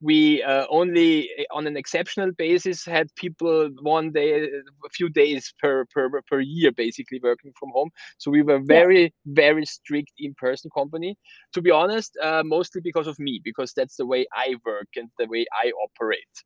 we 0.03 0.43
uh, 0.43 0.67
only 0.69 1.31
eh, 1.38 1.45
on 1.53 1.67
an 1.67 1.77
exceptional 1.77 2.33
basis 2.37 2.85
had 2.85 3.15
people 3.15 3.71
one 3.81 4.11
day 4.11 4.45
a 4.45 4.88
few 4.91 5.09
days 5.09 5.55
per 5.61 5.87
per, 5.95 6.11
per 6.29 6.41
year 6.41 6.73
basically 6.73 7.21
working 7.23 7.53
from 7.59 7.71
home 7.73 7.91
so 8.19 8.31
we 8.31 8.43
were 8.43 8.61
very 8.61 9.03
yeah. 9.03 9.09
very 9.27 9.65
strict 9.65 10.12
in-person 10.19 10.71
company 10.75 11.17
to 11.53 11.62
be 11.62 11.71
honest 11.71 12.19
uh, 12.23 12.43
mostly 12.45 12.81
because 12.81 13.07
of 13.07 13.19
me 13.19 13.41
because 13.45 13.73
that's 13.75 13.97
the 13.97 14.07
way 14.07 14.27
i 14.35 14.55
work 14.67 14.88
and 14.97 15.09
the 15.19 15.27
way 15.27 15.47
i 15.65 15.71
operate 15.87 16.37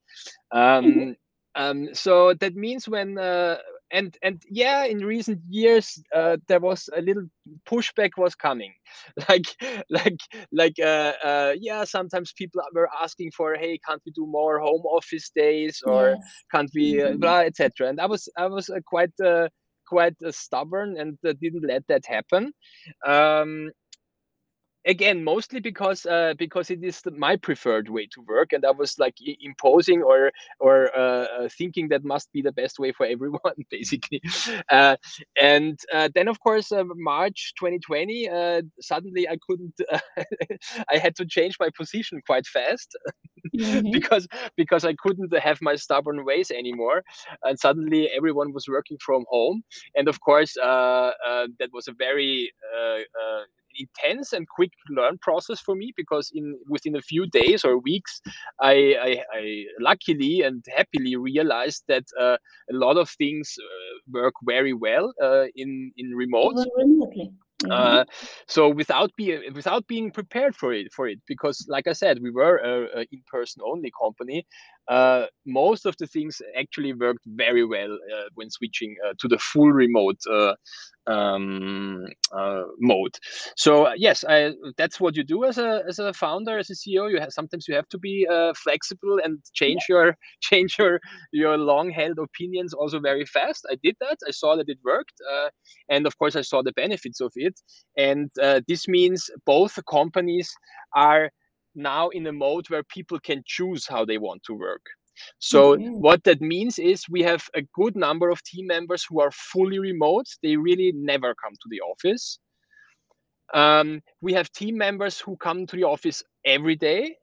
um, 0.52 0.84
mm-hmm. 0.84 1.10
um, 1.54 1.88
so 1.94 2.34
that 2.34 2.54
means 2.54 2.86
when 2.88 3.18
uh, 3.18 3.56
and 3.92 4.16
and 4.22 4.42
yeah 4.50 4.84
in 4.84 4.98
recent 4.98 5.40
years 5.48 6.02
uh, 6.14 6.36
there 6.48 6.60
was 6.60 6.88
a 6.96 7.00
little 7.00 7.26
pushback 7.68 8.10
was 8.16 8.34
coming 8.34 8.72
like 9.28 9.46
like 9.90 10.18
like 10.52 10.78
uh, 10.80 11.12
uh, 11.24 11.54
yeah 11.58 11.84
sometimes 11.84 12.32
people 12.32 12.60
were 12.74 12.88
asking 13.02 13.30
for 13.36 13.54
hey 13.54 13.78
can't 13.86 14.02
we 14.04 14.12
do 14.12 14.26
more 14.26 14.58
home 14.58 14.82
office 14.86 15.30
days 15.34 15.82
or 15.86 16.10
yes. 16.10 16.18
can't 16.52 16.70
we 16.74 17.00
uh, 17.00 17.08
mm-hmm. 17.08 17.18
blah 17.18 17.40
etc 17.40 17.88
and 17.88 18.00
i 18.00 18.06
was 18.06 18.28
i 18.36 18.46
was 18.46 18.68
uh, 18.70 18.80
quite 18.86 19.12
uh, 19.24 19.48
quite 19.86 20.16
stubborn 20.30 20.96
and 20.98 21.16
didn't 21.22 21.64
let 21.64 21.86
that 21.86 22.04
happen 22.06 22.52
um, 23.06 23.70
again 24.86 25.22
mostly 25.24 25.60
because 25.60 26.06
uh, 26.06 26.32
because 26.38 26.70
it 26.70 26.82
is 26.82 27.02
my 27.16 27.36
preferred 27.36 27.88
way 27.88 28.06
to 28.06 28.22
work 28.22 28.52
and 28.52 28.64
i 28.64 28.70
was 28.70 28.98
like 28.98 29.14
imposing 29.40 30.02
or 30.02 30.30
or 30.60 30.96
uh, 30.96 31.26
uh, 31.38 31.48
thinking 31.58 31.88
that 31.88 32.04
must 32.04 32.32
be 32.32 32.40
the 32.40 32.52
best 32.52 32.78
way 32.78 32.92
for 32.92 33.04
everyone 33.14 33.40
basically 33.70 34.20
uh, 34.70 34.96
and 35.40 35.78
uh, 35.92 36.08
then 36.14 36.28
of 36.28 36.40
course 36.40 36.72
uh, 36.72 36.84
march 36.94 37.52
2020 37.58 38.28
suddenly 38.80 39.28
i 39.28 39.36
couldn't 39.46 39.74
i 40.90 40.96
had 40.96 41.14
to 41.16 41.26
change 41.26 41.56
my 41.58 41.68
position 41.76 42.20
quite 42.24 42.46
fast 42.46 42.96
mm-hmm. 43.56 43.90
because 43.90 44.26
because 44.56 44.84
i 44.84 44.94
couldn't 45.02 45.36
have 45.38 45.58
my 45.60 45.74
stubborn 45.74 46.24
ways 46.24 46.50
anymore 46.50 47.02
and 47.42 47.58
suddenly 47.58 48.08
everyone 48.16 48.52
was 48.52 48.66
working 48.68 48.96
from 49.04 49.24
home 49.28 49.62
and 49.96 50.08
of 50.08 50.20
course 50.20 50.54
that 50.54 51.70
was 51.72 51.88
a 51.88 51.94
very 51.98 52.52
intense 53.78 54.32
and 54.32 54.48
quick 54.48 54.72
learn 54.90 55.18
process 55.18 55.60
for 55.60 55.74
me 55.74 55.92
because 55.96 56.30
in 56.34 56.58
within 56.68 56.96
a 56.96 57.02
few 57.02 57.26
days 57.26 57.64
or 57.64 57.78
weeks, 57.78 58.20
I, 58.60 58.74
I, 59.00 59.38
I 59.38 59.64
luckily 59.80 60.42
and 60.42 60.64
happily 60.74 61.16
realized 61.16 61.84
that 61.88 62.04
uh, 62.18 62.36
a 62.70 62.74
lot 62.74 62.96
of 62.96 63.10
things 63.10 63.54
uh, 63.58 63.66
work 64.12 64.34
very 64.44 64.72
well 64.72 65.12
uh, 65.22 65.44
in 65.54 65.92
in 65.96 66.10
remote. 66.14 66.54
remotely. 66.76 67.32
Mm-hmm. 67.62 67.72
Uh, 67.72 68.04
so 68.46 68.68
without 68.68 69.10
being 69.16 69.40
without 69.54 69.86
being 69.86 70.10
prepared 70.10 70.54
for 70.54 70.74
it 70.74 70.92
for 70.92 71.08
it 71.08 71.18
because 71.26 71.64
like 71.70 71.86
I 71.86 71.94
said 71.94 72.18
we 72.20 72.30
were 72.30 72.58
a, 72.58 73.00
a 73.00 73.06
in 73.10 73.22
person 73.26 73.62
only 73.64 73.90
company 73.98 74.46
uh, 74.88 75.26
most 75.46 75.86
of 75.86 75.96
the 75.98 76.06
things 76.06 76.40
actually 76.56 76.92
worked 76.92 77.24
very 77.26 77.64
well 77.64 77.92
uh, 77.92 78.24
when 78.34 78.50
switching 78.50 78.94
uh, 79.06 79.14
to 79.18 79.28
the 79.28 79.38
full 79.38 79.70
remote 79.72 80.18
uh, 80.30 80.54
um, 81.06 82.04
uh, 82.32 82.62
mode. 82.78 83.16
So 83.56 83.92
yes, 83.96 84.24
I, 84.28 84.52
that's 84.76 85.00
what 85.00 85.16
you 85.16 85.24
do 85.24 85.44
as 85.44 85.58
a 85.58 85.82
as 85.88 85.98
a 85.98 86.12
founder, 86.12 86.58
as 86.58 86.70
a 86.70 86.74
CEO. 86.74 87.10
You 87.10 87.20
have 87.20 87.32
sometimes 87.32 87.66
you 87.68 87.74
have 87.74 87.88
to 87.88 87.98
be 87.98 88.26
flexible 88.56 89.18
and 89.22 89.38
change 89.54 89.82
your 89.88 90.16
change 90.40 90.76
your 90.78 91.00
your 91.32 91.56
long 91.56 91.90
held 91.90 92.18
opinions 92.18 92.72
also 92.72 93.00
very 93.00 93.24
fast. 93.24 93.66
I 93.70 93.76
did 93.82 93.96
that. 94.00 94.18
I 94.26 94.30
saw 94.30 94.56
that 94.56 94.68
it 94.68 94.78
worked, 94.84 95.20
and 95.88 96.06
of 96.06 96.16
course 96.18 96.36
I 96.36 96.42
saw 96.42 96.62
the 96.62 96.72
benefits 96.72 97.20
of 97.20 97.32
it. 97.36 97.58
And 97.96 98.30
this 98.68 98.86
means 98.88 99.30
both 99.44 99.78
companies 99.88 100.50
are 100.94 101.30
now 101.76 102.08
in 102.08 102.26
a 102.26 102.32
mode 102.32 102.68
where 102.70 102.82
people 102.84 103.18
can 103.20 103.42
choose 103.46 103.86
how 103.86 104.04
they 104.04 104.18
want 104.18 104.42
to 104.44 104.54
work. 104.54 104.82
So 105.38 105.76
mm-hmm. 105.76 105.92
what 105.92 106.24
that 106.24 106.40
means 106.40 106.78
is 106.78 107.08
we 107.08 107.22
have 107.22 107.44
a 107.54 107.62
good 107.74 107.96
number 107.96 108.28
of 108.30 108.42
team 108.42 108.66
members 108.66 109.04
who 109.08 109.20
are 109.20 109.30
fully 109.30 109.78
remote. 109.78 110.26
They 110.42 110.56
really 110.56 110.92
never 110.94 111.34
come 111.34 111.52
to 111.52 111.68
the 111.70 111.80
office. 111.80 112.38
Um, 113.54 114.02
we 114.20 114.32
have 114.32 114.50
team 114.52 114.76
members 114.76 115.20
who 115.20 115.36
come 115.36 115.66
to 115.66 115.76
the 115.76 115.84
office 115.84 116.22
every 116.44 116.76
day, 116.76 117.16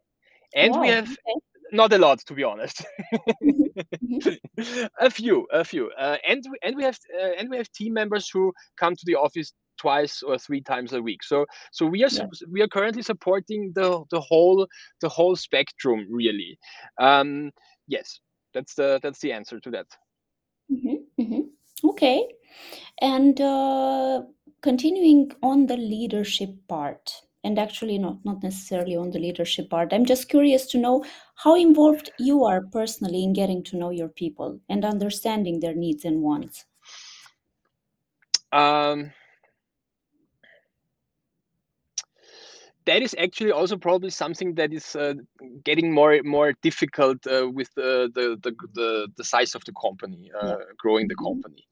and 0.56 0.80
we 0.80 0.88
have 0.88 1.10
okay. 1.10 1.40
not 1.72 1.92
a 1.92 1.98
lot, 1.98 2.20
to 2.28 2.34
be 2.34 2.44
honest. 2.44 2.86
Mm-hmm. 3.44 4.84
a 5.00 5.10
few, 5.10 5.48
a 5.52 5.66
few, 5.66 5.92
uh, 6.00 6.18
and 6.28 6.44
and 6.64 6.78
we 6.78 6.84
have 6.84 6.98
uh, 7.22 7.32
and 7.38 7.50
we 7.50 7.58
have 7.58 7.70
team 7.72 7.94
members 7.94 8.30
who 8.30 8.54
come 8.80 8.96
to 8.96 9.04
the 9.06 9.16
office 9.16 9.52
twice 9.84 10.24
or 10.24 10.38
three 10.38 10.62
times 10.62 10.94
a 10.94 11.02
week. 11.02 11.24
So 11.24 11.46
so 11.72 11.86
we 11.86 12.04
are 12.04 12.12
Yeah. 12.12 12.28
we 12.54 12.62
are 12.62 12.72
currently 12.78 13.04
supporting 13.04 13.72
the 13.76 13.90
the 14.12 14.22
whole 14.30 14.68
the 15.02 15.10
whole 15.10 15.36
spectrum 15.36 16.00
really. 16.10 16.58
Um, 17.00 17.52
yes, 17.88 18.22
that's 18.54 18.76
the 18.76 19.00
that's 19.04 19.20
the 19.20 19.34
answer 19.34 19.60
to 19.60 19.72
that. 19.72 19.88
Mhm, 20.72 20.98
mhm. 21.20 21.50
Okay. 21.84 22.28
And 23.02 23.40
uh, 23.42 24.24
continuing 24.62 25.32
on 25.42 25.68
the 25.68 25.78
leadership 25.78 26.52
part, 26.68 27.12
and 27.44 27.60
actually 27.60 27.98
not 27.98 28.18
not 28.26 28.44
necessarily 28.44 28.96
on 28.96 29.12
the 29.12 29.20
leadership 29.20 29.70
part, 29.70 29.94
I'm 29.94 30.06
just 30.06 30.30
curious 30.30 30.66
to 30.72 30.78
know 30.78 31.04
how 31.36 31.56
involved 31.56 32.12
you 32.18 32.46
are 32.46 32.62
personally 32.72 33.24
in 33.24 33.34
getting 33.34 33.64
to 33.64 33.78
know 33.78 33.92
your 33.92 34.10
people 34.10 34.60
and 34.70 34.86
understanding 34.86 35.60
their 35.60 35.76
needs 35.76 36.06
and 36.06 36.22
wants. 36.22 36.66
Um, 38.54 39.12
that 42.86 43.02
is 43.02 43.16
actually 43.20 43.52
also 43.52 43.78
probably 43.78 44.10
something 44.10 44.56
that 44.56 44.74
is 44.74 44.96
uh, 44.96 45.14
getting 45.64 45.94
more 45.94 46.20
more 46.24 46.54
difficult 46.62 47.18
uh, 47.28 47.48
with 47.50 47.70
the, 47.76 48.10
the 48.14 48.38
the, 48.74 49.08
the 49.18 49.24
size 49.24 49.56
of 49.56 49.64
the 49.66 49.74
company 49.82 50.32
uh, 50.40 50.56
growing 50.78 51.08
the 51.08 51.16
Mhm. 51.16 51.16
company 51.16 51.66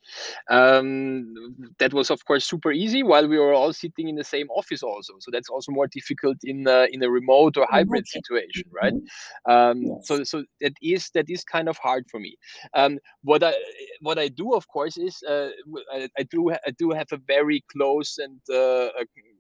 um, 0.50 1.34
that 1.80 1.94
was 1.94 2.10
of 2.10 2.24
course 2.26 2.46
super 2.46 2.72
easy 2.72 3.04
while 3.04 3.28
we 3.28 3.38
were 3.38 3.54
all 3.54 3.74
sitting 3.74 4.08
in 4.10 4.16
the 4.16 4.24
same 4.24 4.48
office 4.50 4.84
also 4.84 5.14
so 5.20 5.30
that's 5.32 5.50
also 5.50 5.72
more 5.72 5.88
difficult 5.88 6.38
in 6.44 6.68
uh, 6.68 6.86
in 6.92 7.04
a 7.04 7.10
remote 7.10 7.58
or 7.58 7.66
hybrid 7.70 8.08
situation 8.08 8.68
right 8.74 8.96
Mhm. 8.96 9.10
um, 9.50 9.92
Yes. 9.92 10.02
so 10.02 10.24
so 10.24 10.44
that 10.62 10.74
is 10.82 11.10
that 11.14 11.26
is 11.30 11.44
kind 11.44 11.70
of 11.70 11.78
hard 11.78 12.06
for 12.10 12.20
me 12.20 12.38
um, 12.74 12.98
what 13.24 13.44
i 13.44 13.54
what 14.02 14.18
i 14.20 14.28
do 14.28 14.54
of 14.54 14.68
course 14.68 14.98
is 14.98 15.22
uh, 15.28 15.50
I, 15.94 16.08
I 16.18 16.24
do 16.24 16.52
i 16.52 16.72
do 16.78 16.92
have 16.92 17.08
a 17.12 17.18
very 17.28 17.64
close 17.72 18.18
and 18.18 18.40
uh, 18.54 18.90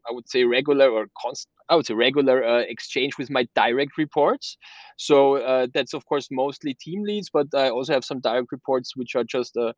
i 0.07 0.11
would 0.11 0.29
say 0.29 0.43
regular 0.43 0.89
or 0.89 1.07
constant 1.21 1.53
I 1.71 1.75
would 1.75 1.87
say 1.87 1.95
regular 1.95 2.43
uh, 2.45 2.59
exchange 2.67 3.17
with 3.17 3.31
my 3.31 3.47
direct 3.55 3.97
reports. 3.97 4.57
So 4.97 5.37
uh, 5.37 5.67
that's 5.73 5.93
of 5.93 6.05
course 6.05 6.27
mostly 6.31 6.75
team 6.75 7.03
leads, 7.03 7.29
but 7.31 7.47
I 7.55 7.69
also 7.69 7.93
have 7.93 8.05
some 8.05 8.21
direct 8.21 8.51
reports 8.51 8.95
which 8.95 9.15
are 9.15 9.23
just 9.25 9.57
uh, 9.57 9.73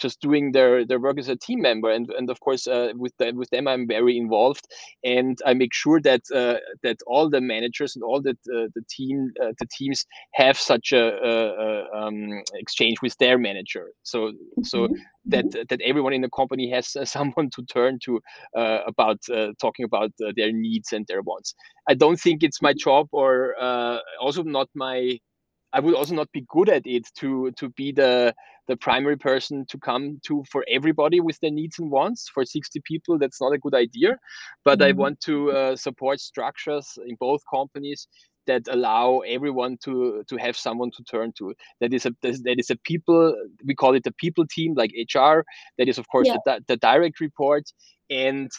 just 0.00 0.20
doing 0.20 0.52
their 0.52 0.84
their 0.86 1.00
work 1.00 1.18
as 1.18 1.28
a 1.28 1.36
team 1.36 1.62
member. 1.62 1.90
And 1.90 2.10
and 2.18 2.30
of 2.30 2.40
course 2.40 2.66
uh, 2.66 2.92
with 2.96 3.16
them 3.18 3.36
with 3.36 3.50
them 3.50 3.66
I'm 3.68 3.86
very 3.86 4.16
involved, 4.16 4.66
and 5.04 5.38
I 5.46 5.54
make 5.54 5.72
sure 5.74 6.00
that 6.02 6.22
uh, 6.34 6.56
that 6.82 6.98
all 7.06 7.30
the 7.30 7.40
managers 7.40 7.96
and 7.96 8.02
all 8.02 8.20
the 8.20 8.32
uh, 8.54 8.68
the 8.74 8.82
team 8.90 9.32
uh, 9.42 9.52
the 9.58 9.66
teams 9.76 10.04
have 10.34 10.58
such 10.58 10.92
a, 10.92 11.04
a, 11.30 11.32
a 11.66 12.06
um, 12.06 12.42
exchange 12.54 12.96
with 13.02 13.16
their 13.18 13.38
manager. 13.38 13.86
So 14.02 14.32
so 14.62 14.88
Mhm. 14.88 15.00
that 15.30 15.46
Mhm. 15.46 15.56
that 15.68 15.80
everyone 15.82 16.12
in 16.12 16.20
the 16.22 16.30
company 16.30 16.70
has 16.70 16.94
uh, 16.96 17.04
someone 17.16 17.50
to 17.54 17.62
turn 17.64 17.98
to 18.04 18.20
uh, 18.56 18.80
about 18.86 19.18
uh, 19.32 19.48
talking 19.60 19.84
about 19.84 20.10
uh, 20.24 20.32
their 20.36 20.52
needs 20.52 20.92
and 20.92 21.04
their 21.08 21.22
wants. 21.22 21.35
I 21.88 21.94
don't 21.94 22.18
think 22.18 22.42
it's 22.42 22.62
my 22.62 22.72
job, 22.72 23.08
or 23.12 23.54
uh, 23.60 23.98
also 24.20 24.42
not 24.42 24.68
my. 24.74 25.18
I 25.72 25.80
would 25.80 25.94
also 25.94 26.14
not 26.14 26.30
be 26.32 26.44
good 26.48 26.68
at 26.68 26.86
it 26.86 27.06
to 27.18 27.50
to 27.52 27.68
be 27.70 27.92
the 27.92 28.34
the 28.68 28.76
primary 28.76 29.16
person 29.16 29.64
to 29.68 29.78
come 29.78 30.18
to 30.26 30.44
for 30.50 30.64
everybody 30.68 31.20
with 31.20 31.38
their 31.40 31.50
needs 31.50 31.78
and 31.78 31.90
wants. 31.90 32.28
For 32.32 32.44
sixty 32.44 32.80
people, 32.84 33.18
that's 33.18 33.40
not 33.40 33.52
a 33.52 33.58
good 33.58 33.74
idea. 33.74 34.18
But 34.64 34.80
I 34.82 34.92
Mhm. 34.92 34.92
want 34.92 35.20
to 35.22 35.50
uh, 35.52 35.76
support 35.76 36.20
structures 36.20 36.98
in 37.06 37.16
both 37.18 37.42
companies 37.52 38.08
that 38.46 38.62
allow 38.68 39.20
everyone 39.20 39.76
to 39.84 40.22
to 40.28 40.36
have 40.36 40.56
someone 40.56 40.90
to 40.96 41.02
turn 41.04 41.32
to 41.38 41.54
that 41.80 41.92
is 41.92 42.06
a 42.06 42.12
that 42.22 42.56
is 42.58 42.70
a 42.70 42.76
people 42.84 43.34
we 43.64 43.74
call 43.74 43.94
it 43.94 44.06
a 44.06 44.12
people 44.12 44.44
team 44.46 44.74
like 44.74 44.90
hr 45.14 45.44
that 45.78 45.88
is 45.88 45.98
of 45.98 46.06
course 46.08 46.30
Yeah. 46.30 46.40
the, 46.44 46.62
the 46.68 46.76
direct 46.76 47.20
report 47.20 47.64
and 48.10 48.50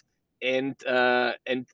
and 0.41 0.75
uh, 0.85 1.33
and 1.45 1.65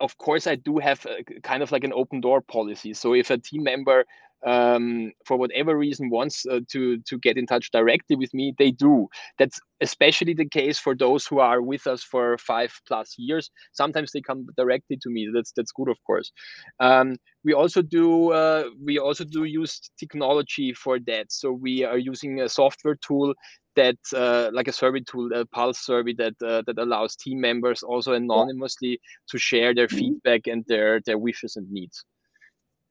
of 0.00 0.16
course 0.18 0.46
i 0.46 0.54
do 0.54 0.78
have 0.78 1.06
a, 1.06 1.40
kind 1.42 1.62
of 1.62 1.72
like 1.72 1.84
an 1.84 1.92
open 1.92 2.20
door 2.20 2.40
policy. 2.40 2.94
So 2.94 3.14
if 3.14 3.30
a 3.30 3.38
team 3.38 3.62
member 3.64 4.04
um, 4.44 5.12
for 5.24 5.36
whatever 5.36 5.76
reason 5.76 6.10
wants 6.10 6.44
uh, 6.46 6.60
to 6.70 6.98
to 7.08 7.18
get 7.18 7.36
in 7.38 7.46
touch 7.46 7.70
directly 7.70 8.16
with 8.16 8.32
me 8.34 8.54
they 8.58 8.70
do. 8.70 9.08
That's 9.38 9.58
especially 9.80 10.34
the 10.34 10.48
case 10.48 10.78
for 10.78 10.94
those 10.94 11.26
who 11.26 11.38
are 11.38 11.62
with 11.62 11.86
us 11.86 12.02
for 12.02 12.36
five 12.38 12.72
plus 12.86 13.14
years. 13.18 13.50
Sometimes 13.72 14.12
they 14.12 14.20
come 14.20 14.46
directly 14.56 14.98
to 15.02 15.10
me. 15.10 15.30
That's 15.34 15.52
that's 15.52 15.72
good 15.72 15.88
of 15.88 15.96
course. 16.06 16.32
Um, 16.80 17.16
we 17.42 17.54
also 17.54 17.82
do 17.82 18.32
uh, 18.32 18.64
we 18.82 18.98
also 18.98 19.24
do 19.24 19.44
use 19.44 19.80
technology 19.98 20.72
for 20.74 20.98
that. 21.06 21.32
So 21.32 21.52
we 21.52 21.84
are 21.84 21.98
using 21.98 22.40
a 22.40 22.48
software 22.48 22.96
tool 22.96 23.34
that 23.76 23.98
uh, 24.14 24.50
like 24.52 24.68
a 24.68 24.72
survey 24.72 25.00
tool 25.00 25.30
a 25.34 25.44
pulse 25.46 25.78
survey 25.84 26.14
that 26.14 26.34
uh, 26.42 26.62
that 26.66 26.78
allows 26.78 27.16
team 27.16 27.40
members 27.40 27.82
also 27.82 28.12
Yeah. 28.30 28.46
anonymously 28.46 29.00
to 29.28 29.38
share 29.38 29.74
their 29.74 29.88
Mhm. 29.90 30.20
feedback 30.22 30.46
and 30.46 30.64
their 30.68 31.00
their 31.06 31.18
wishes 31.18 31.56
and 31.56 31.70
needs 31.70 32.04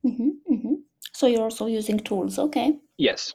Mhm. 0.03 0.39
Mhm. 0.49 0.83
So 1.13 1.27
you're 1.27 1.43
also 1.43 1.65
using 1.67 1.99
tools, 1.99 2.39
okay. 2.39 2.79
yes 2.97 3.33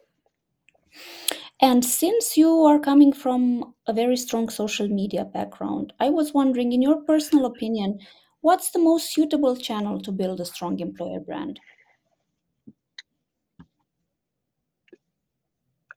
And 1.60 1.84
since 1.84 2.36
you 2.36 2.64
are 2.64 2.78
coming 2.80 3.12
from 3.12 3.74
a 3.86 3.92
very 3.92 4.16
strong 4.16 4.48
social 4.48 4.88
media 4.88 5.24
background, 5.24 5.92
I 6.00 6.10
was 6.10 6.34
wondering, 6.34 6.72
in 6.72 6.82
your 6.82 7.02
personal 7.02 7.46
opinion, 7.46 8.00
what's 8.40 8.70
the 8.70 8.78
most 8.80 9.12
suitable 9.12 9.56
channel 9.56 10.00
to 10.00 10.12
build 10.12 10.40
a 10.40 10.44
strong 10.44 10.80
employer 10.80 11.20
brand? 11.20 11.60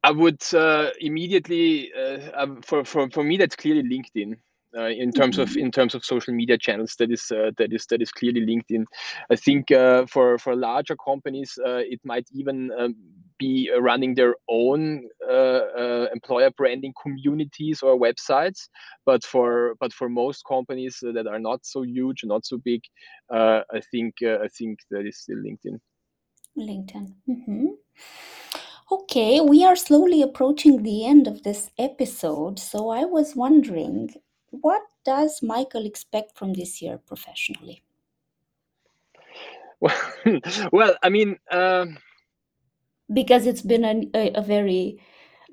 I 0.03 0.11
would 0.11 0.41
uh, 0.53 0.89
immediately 0.99 1.91
uh, 1.93 2.19
um, 2.35 2.61
for, 2.61 2.83
for 2.83 3.09
for 3.09 3.23
me 3.23 3.37
that's 3.37 3.55
clearly 3.55 3.83
linkedin 3.83 4.35
uh, 4.77 4.87
in 4.87 5.11
terms 5.11 5.37
of 5.37 5.49
Mhm. 5.49 5.57
in 5.57 5.71
terms 5.71 5.95
of 5.95 6.03
social 6.05 6.33
media 6.33 6.57
channels 6.57 6.95
that 6.97 7.11
is 7.11 7.31
uh, 7.31 7.51
that 7.57 7.73
is 7.73 7.85
that 7.87 8.01
is 8.01 8.11
clearly 8.11 8.41
linkedin 8.45 8.85
i 9.31 9.35
think 9.35 9.71
uh, 9.71 10.05
for 10.07 10.37
for 10.37 10.55
larger 10.55 10.95
companies 10.95 11.57
uh, 11.65 11.81
it 11.95 11.99
might 12.03 12.27
even 12.33 12.71
um, 12.79 12.95
be 13.39 13.69
uh, 13.75 13.81
running 13.81 14.13
their 14.15 14.35
own 14.49 15.07
uh, 15.29 16.05
employer 16.13 16.51
branding 16.57 16.93
communities 17.01 17.81
or 17.81 17.99
websites 17.99 18.69
but 19.05 19.23
for 19.23 19.75
but 19.79 19.91
for 19.93 20.09
most 20.09 20.43
companies 20.47 20.97
that 21.01 21.27
are 21.27 21.39
not 21.39 21.65
so 21.65 21.81
huge 21.83 22.21
not 22.23 22.45
so 22.45 22.57
big 22.63 22.81
uh, 23.33 23.61
i 23.73 23.79
think 23.91 24.13
uh, 24.23 24.37
i 24.43 24.47
think 24.57 24.79
that 24.91 25.05
is 25.05 25.17
still 25.19 25.37
linkedin 25.37 25.79
LinkedIn. 26.57 27.05
Mhm. 27.27 27.77
Okay, 28.91 29.39
we 29.39 29.63
are 29.63 29.75
slowly 29.75 30.21
approaching 30.21 30.83
the 30.83 31.05
end 31.05 31.25
of 31.25 31.43
this 31.43 31.71
episode, 31.79 32.59
so 32.59 32.89
I 32.89 33.05
was 33.05 33.35
wondering, 33.35 34.13
what 34.49 34.81
does 35.05 35.41
Michael 35.41 35.85
expect 35.85 36.37
from 36.37 36.53
this 36.53 36.81
year 36.81 36.97
professionally? 36.97 37.83
well, 39.79 40.13
well 40.71 40.95
i 41.03 41.09
mean 41.09 41.37
um, 41.51 41.97
Because 43.11 43.45
it's 43.45 43.61
been 43.61 43.83
a, 43.83 44.09
a, 44.15 44.31
a 44.35 44.41
very 44.41 44.99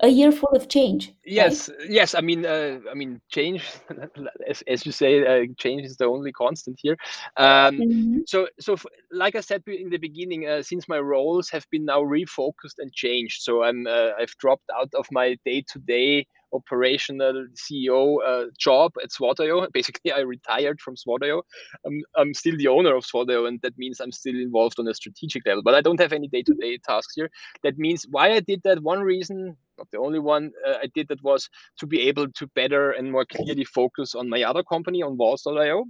a 0.00 0.08
year 0.08 0.32
full 0.32 0.50
of 0.54 0.68
change, 0.68 1.08
right? 1.08 1.16
Yes, 1.24 1.70
yes. 1.88 2.14
I 2.14 2.20
mean, 2.20 2.46
uh, 2.46 2.78
I 2.90 2.94
mean, 2.94 3.20
change, 3.30 3.62
as, 4.48 4.62
as 4.66 4.86
you 4.86 4.92
say, 4.92 5.26
uh, 5.26 5.46
change 5.58 5.82
is 5.84 5.96
the 5.96 6.06
only 6.06 6.32
constant 6.32 6.78
here. 6.82 6.96
Um, 7.36 7.84
Mhm. 7.84 8.22
so, 8.26 8.46
so 8.60 8.74
f- 8.74 8.86
like 9.10 9.34
I 9.36 9.40
said 9.40 9.62
in 9.66 9.90
the 9.90 9.98
beginning, 9.98 10.46
uh, 10.46 10.62
since 10.62 10.88
my 10.88 10.98
roles 10.98 11.50
have 11.50 11.66
been 11.70 11.84
now 11.84 12.02
refocused 12.02 12.78
and 12.78 12.92
changed, 12.92 13.42
so 13.42 13.62
I'm 13.62 13.86
uh, 13.86 14.10
I've 14.18 14.34
dropped 14.38 14.70
out 14.78 14.92
of 14.94 15.06
my 15.12 15.36
day-to-day 15.44 16.26
operational 16.52 17.46
CEO 17.54 18.18
uh, 18.26 18.46
job 18.58 18.92
at 19.02 19.12
Swat.io. 19.12 19.66
Basically, 19.72 20.12
I 20.12 20.20
retired 20.20 20.80
from 20.80 20.96
Swat.io. 20.96 21.42
I'm, 21.86 22.02
I'm 22.16 22.34
still 22.34 22.56
the 22.56 22.68
owner 22.68 22.94
of 22.94 23.04
Swat.io, 23.04 23.46
and 23.46 23.60
that 23.62 23.76
means 23.78 24.00
I'm 24.00 24.12
still 24.12 24.34
involved 24.36 24.78
on 24.78 24.88
a 24.88 24.94
strategic 24.94 25.46
level. 25.46 25.62
But 25.62 25.74
I 25.74 25.82
don't 25.82 26.00
have 26.00 26.12
any 26.12 26.28
day-to-day 26.28 26.78
tasks 26.88 27.14
here. 27.16 27.30
That 27.62 27.78
means 27.78 28.06
why 28.10 28.32
I 28.32 28.40
did 28.40 28.62
that. 28.64 28.82
One 28.82 29.00
reason 29.02 29.56
not 29.78 29.88
the 29.92 29.98
only 29.98 30.18
one 30.18 30.52
uh, 30.66 30.78
I 30.82 30.86
did 30.94 31.08
that 31.08 31.22
was 31.22 31.48
to 31.78 31.86
be 31.86 32.00
able 32.08 32.28
to 32.32 32.46
better 32.54 32.90
and 32.90 33.12
more 33.12 33.24
clearly 33.26 33.64
focus 33.64 34.14
on 34.14 34.28
my 34.28 34.42
other 34.42 34.62
company 34.64 35.02
on 35.02 35.16
Walls.io. 35.16 35.84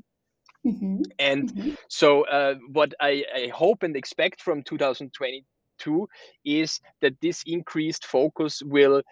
Mhm. 0.64 1.12
And 1.18 1.53
Mhm. 1.55 1.77
so, 1.88 2.24
uh, 2.27 2.55
what 2.72 2.94
I, 3.01 3.24
I 3.35 3.48
hope 3.48 3.83
and 3.83 3.96
expect 3.96 4.40
from 4.42 4.62
2022 4.62 6.09
is 6.44 6.81
that 7.01 7.14
this 7.20 7.42
increased 7.46 8.05
focus 8.07 8.62
will 8.64 9.03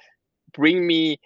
bring 0.53 0.87
me 0.87 1.19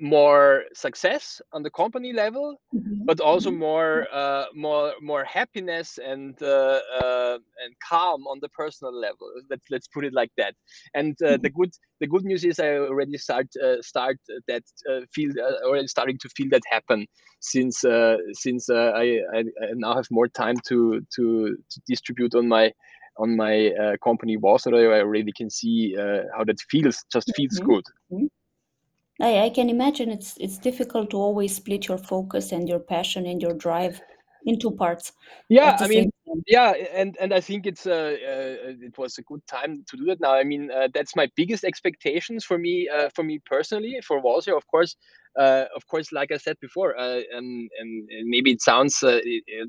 more 0.00 0.64
success 0.74 1.40
on 1.52 1.62
the 1.62 1.70
company 1.70 2.12
level 2.12 2.58
Mhm. 2.72 3.06
but 3.06 3.20
also 3.20 3.50
Mhm. 3.50 3.50
more 3.50 4.06
uh, 4.12 4.46
more 4.54 4.92
more 5.00 5.24
happiness 5.24 5.98
and 5.98 6.40
uh, 6.42 6.80
uh, 7.00 7.38
and 7.64 7.74
calm 7.88 8.26
on 8.26 8.38
the 8.40 8.48
personal 8.50 8.92
level 8.94 9.28
let's 9.50 9.64
let's 9.70 9.88
put 9.88 10.04
it 10.04 10.12
like 10.12 10.30
that 10.36 10.54
and 10.94 11.16
uh, 11.22 11.38
the 11.42 11.48
Mhm. 11.48 11.50
good 11.50 11.70
the 12.00 12.06
good 12.06 12.24
news 12.24 12.44
is 12.44 12.58
i 12.60 12.68
already 12.76 13.16
start 13.18 13.46
uh, 13.64 13.80
start 13.82 14.18
that 14.48 14.62
uh, 14.90 15.00
feel 15.14 15.30
uh, 15.40 15.66
already 15.66 15.86
starting 15.86 16.18
to 16.18 16.28
feel 16.36 16.48
that 16.50 16.62
happen 16.70 17.06
since 17.40 17.84
uh, 17.84 18.16
since 18.32 18.68
uh, 18.70 18.92
I, 18.94 19.20
I 19.34 19.38
i 19.62 19.66
now 19.74 19.94
have 19.94 20.08
more 20.10 20.28
time 20.28 20.60
to 20.68 21.00
to, 21.16 21.56
to 21.70 21.80
distribute 21.86 22.34
on 22.34 22.48
my 22.48 22.72
on 23.16 23.36
my 23.36 23.70
uh, 23.82 23.96
company 24.04 24.36
was 24.36 24.66
i 24.66 24.70
already 24.72 25.32
can 25.36 25.50
see 25.50 25.96
uh, 25.98 26.22
how 26.36 26.44
that 26.44 26.58
feels 26.70 27.04
just 27.12 27.32
feels 27.34 27.58
Mhm. 27.58 27.72
good 27.72 27.84
Mhm. 28.10 28.28
I, 29.20 29.38
I 29.44 29.50
can 29.50 29.70
imagine 29.70 30.10
it's 30.10 30.36
it's 30.38 30.58
difficult 30.58 31.10
to 31.10 31.16
always 31.16 31.54
split 31.54 31.86
your 31.86 31.98
focus 31.98 32.50
and 32.50 32.68
your 32.68 32.80
passion 32.80 33.24
and 33.26 33.40
your 33.40 33.54
drive 33.54 34.00
in 34.44 34.58
two 34.58 34.70
parts 34.72 35.12
Yeah, 35.48 35.76
I 35.80 35.86
mean, 35.88 36.10
time. 36.26 36.42
yeah, 36.46 36.72
and 36.94 37.16
and 37.20 37.32
I 37.34 37.40
think 37.40 37.66
it's 37.66 37.86
uh, 37.86 37.90
uh, 37.92 38.74
it 38.80 38.96
was 38.96 39.18
a 39.18 39.22
good 39.22 39.44
time 39.46 39.84
to 39.88 39.96
do 39.96 40.04
that 40.06 40.20
now. 40.20 40.34
I 40.34 40.44
mean, 40.44 40.70
uh, 40.70 40.88
that's 40.94 41.16
my 41.16 41.28
biggest 41.36 41.64
expectations 41.64 42.44
for 42.44 42.58
me, 42.58 42.88
uh, 42.88 43.08
for 43.14 43.24
me 43.24 43.40
personally, 43.44 43.98
for 44.06 44.20
Walls.io, 44.20 44.56
of 44.56 44.66
course. 44.68 44.96
Uh, 45.38 45.66
of 45.76 45.86
course, 45.86 46.10
like 46.10 46.32
I 46.32 46.38
said 46.38 46.56
before, 46.60 46.98
uh, 46.98 47.20
and, 47.32 47.70
and 47.78 48.08
maybe 48.24 48.50
it 48.50 48.60
sounds 48.60 49.00
uh, 49.04 49.20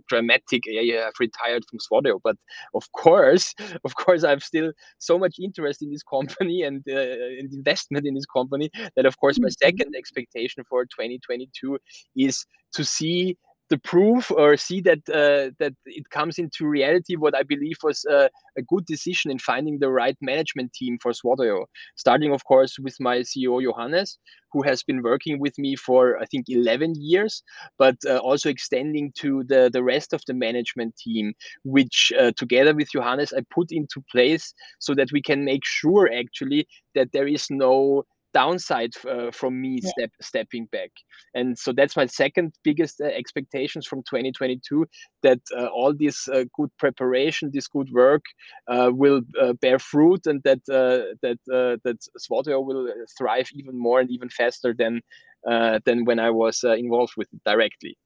dramatic. 0.10 0.63
Yeah, 0.65 0.81
yeah, 0.81 1.05
I've 1.07 1.19
retired 1.19 1.63
from 1.69 1.79
Swat.io, 1.79 2.19
but 2.23 2.36
of 2.73 2.91
course, 2.93 3.53
of 3.86 3.93
course, 3.95 4.23
I've 4.23 4.41
still 4.43 4.71
so 4.97 5.19
much 5.19 5.36
interest 5.39 5.84
in 5.84 5.91
this 5.91 6.01
company 6.03 6.63
and 6.63 6.84
uh, 6.89 6.99
and 7.39 7.53
investment 7.53 8.07
in 8.07 8.15
this 8.15 8.25
company 8.25 8.71
that, 8.95 9.05
of 9.05 9.17
course, 9.17 9.39
my 9.39 9.49
Mhm. 9.49 9.55
second 9.62 9.93
expectation 9.95 10.63
for 10.67 10.84
2022 10.86 11.77
is 12.15 12.43
to 12.73 12.84
see 12.84 13.38
the 13.71 13.77
proof 13.77 14.29
or 14.31 14.57
see 14.57 14.81
that 14.81 14.99
uh, 15.10 15.49
that 15.57 15.73
it 15.86 16.10
comes 16.10 16.38
into 16.38 16.67
reality 16.67 17.15
what 17.15 17.34
I 17.34 17.43
believe 17.43 17.77
was 17.81 18.05
uh, 18.05 18.27
a 18.57 18.62
good 18.62 18.86
decision 18.86 19.31
in 19.31 19.39
finding 19.39 19.79
the 19.79 19.89
right 19.89 20.17
management 20.21 20.73
team 20.73 20.97
for 21.01 21.13
Swat.io. 21.13 21.65
Starting, 21.95 22.34
of 22.34 22.43
course, 22.43 22.77
with 22.77 22.97
my 22.99 23.19
CEO 23.19 23.63
Johannes, 23.63 24.19
who 24.51 24.62
has 24.63 24.84
been 24.84 25.01
working 25.01 25.39
with 25.39 25.57
me 25.57 25.77
for 25.77 26.19
I 26.19 26.25
think 26.25 26.47
11 26.49 26.95
years, 26.97 27.43
but 27.79 27.95
uh, 28.05 28.17
also 28.17 28.49
extending 28.49 29.13
to 29.21 29.43
the 29.47 29.69
the 29.71 29.84
rest 29.84 30.12
of 30.13 30.21
the 30.27 30.34
management 30.34 30.97
team, 30.97 31.34
which 31.63 32.12
uh, 32.19 32.31
together 32.38 32.75
with 32.75 32.91
Johannes 32.91 33.34
I 33.34 33.41
put 33.55 33.71
into 33.71 34.03
place 34.12 34.53
so 34.79 34.93
that 34.95 35.12
we 35.13 35.21
can 35.21 35.45
make 35.45 35.63
sure 35.63 36.12
actually 36.13 36.67
that 36.93 37.13
there 37.13 37.27
is 37.27 37.45
no 37.49 38.03
downside 38.33 38.93
uh, 39.07 39.31
from 39.31 39.59
me 39.61 39.79
Yeah. 39.81 39.89
step 39.91 40.11
stepping 40.21 40.65
back 40.71 40.91
and 41.33 41.57
so 41.57 41.71
that's 41.73 41.95
my 41.95 42.05
second 42.05 42.53
biggest 42.63 43.01
uh, 43.01 43.05
expectations 43.05 43.85
from 43.87 44.03
2022 44.03 44.85
that 45.23 45.39
uh, 45.57 45.65
all 45.67 45.93
this 45.93 46.27
uh, 46.27 46.45
good 46.53 46.69
preparation 46.77 47.51
this 47.53 47.67
good 47.67 47.89
work 47.91 48.23
uh, 48.67 48.89
will 48.93 49.21
uh, 49.41 49.53
bear 49.53 49.79
fruit 49.79 50.25
and 50.27 50.41
that 50.43 50.59
uh, 50.69 51.13
that 51.21 51.39
uh, 51.51 51.77
that 51.83 51.97
Swat.io 52.17 52.59
will 52.61 52.87
thrive 53.17 53.49
even 53.53 53.77
more 53.77 53.99
and 53.99 54.09
even 54.11 54.29
faster 54.29 54.73
than 54.77 55.01
uh, 55.49 55.79
than 55.85 56.05
when 56.05 56.19
I 56.19 56.29
was 56.29 56.63
uh, 56.63 56.73
involved 56.75 57.13
with 57.17 57.27
it 57.33 57.43
directly. 57.43 57.97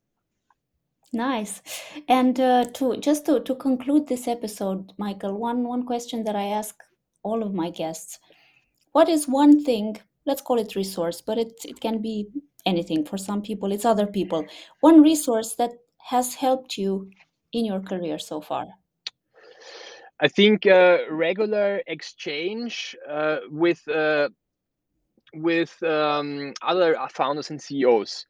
Nice. 1.14 1.62
And 2.10 2.40
uh, 2.40 2.66
to 2.74 2.98
just 2.98 3.26
to, 3.26 3.40
to 3.42 3.56
conclude 3.56 4.08
this 4.08 4.28
episode, 4.28 4.92
Michael, 4.98 5.38
one 5.38 5.64
one 5.64 5.86
question 5.86 6.24
that 6.26 6.36
I 6.36 6.46
ask 6.46 6.76
all 7.24 7.44
of 7.44 7.54
my 7.54 7.70
guests. 7.70 8.20
What 8.92 9.10
is 9.10 9.28
one 9.28 9.64
thing, 9.64 9.98
let's 10.26 10.42
call 10.42 10.60
it 10.60 10.76
resource, 10.76 11.22
but 11.22 11.38
it, 11.38 11.54
it 11.64 11.80
can 11.80 12.02
be 12.02 12.28
anything. 12.66 13.06
For 13.06 13.18
some 13.18 13.42
people, 13.42 13.72
it's 13.72 13.86
other 13.86 14.08
people. 14.08 14.46
One 14.82 15.02
resource 15.02 15.56
that 15.56 15.72
has 15.98 16.34
helped 16.36 16.78
you 16.78 17.10
in 17.54 17.66
your 17.66 17.80
career 17.80 18.20
so 18.20 18.42
far. 18.42 18.68
I 20.20 20.28
think 20.28 20.66
uh, 20.66 21.00
regular 21.10 21.82
exchange 21.88 22.96
uh, 23.10 23.40
with 23.50 23.86
uh, 23.88 24.30
with 25.34 25.82
um, 25.84 26.54
other 26.62 26.98
founders 27.12 27.50
and 27.50 27.62
CEOs. 27.62 28.26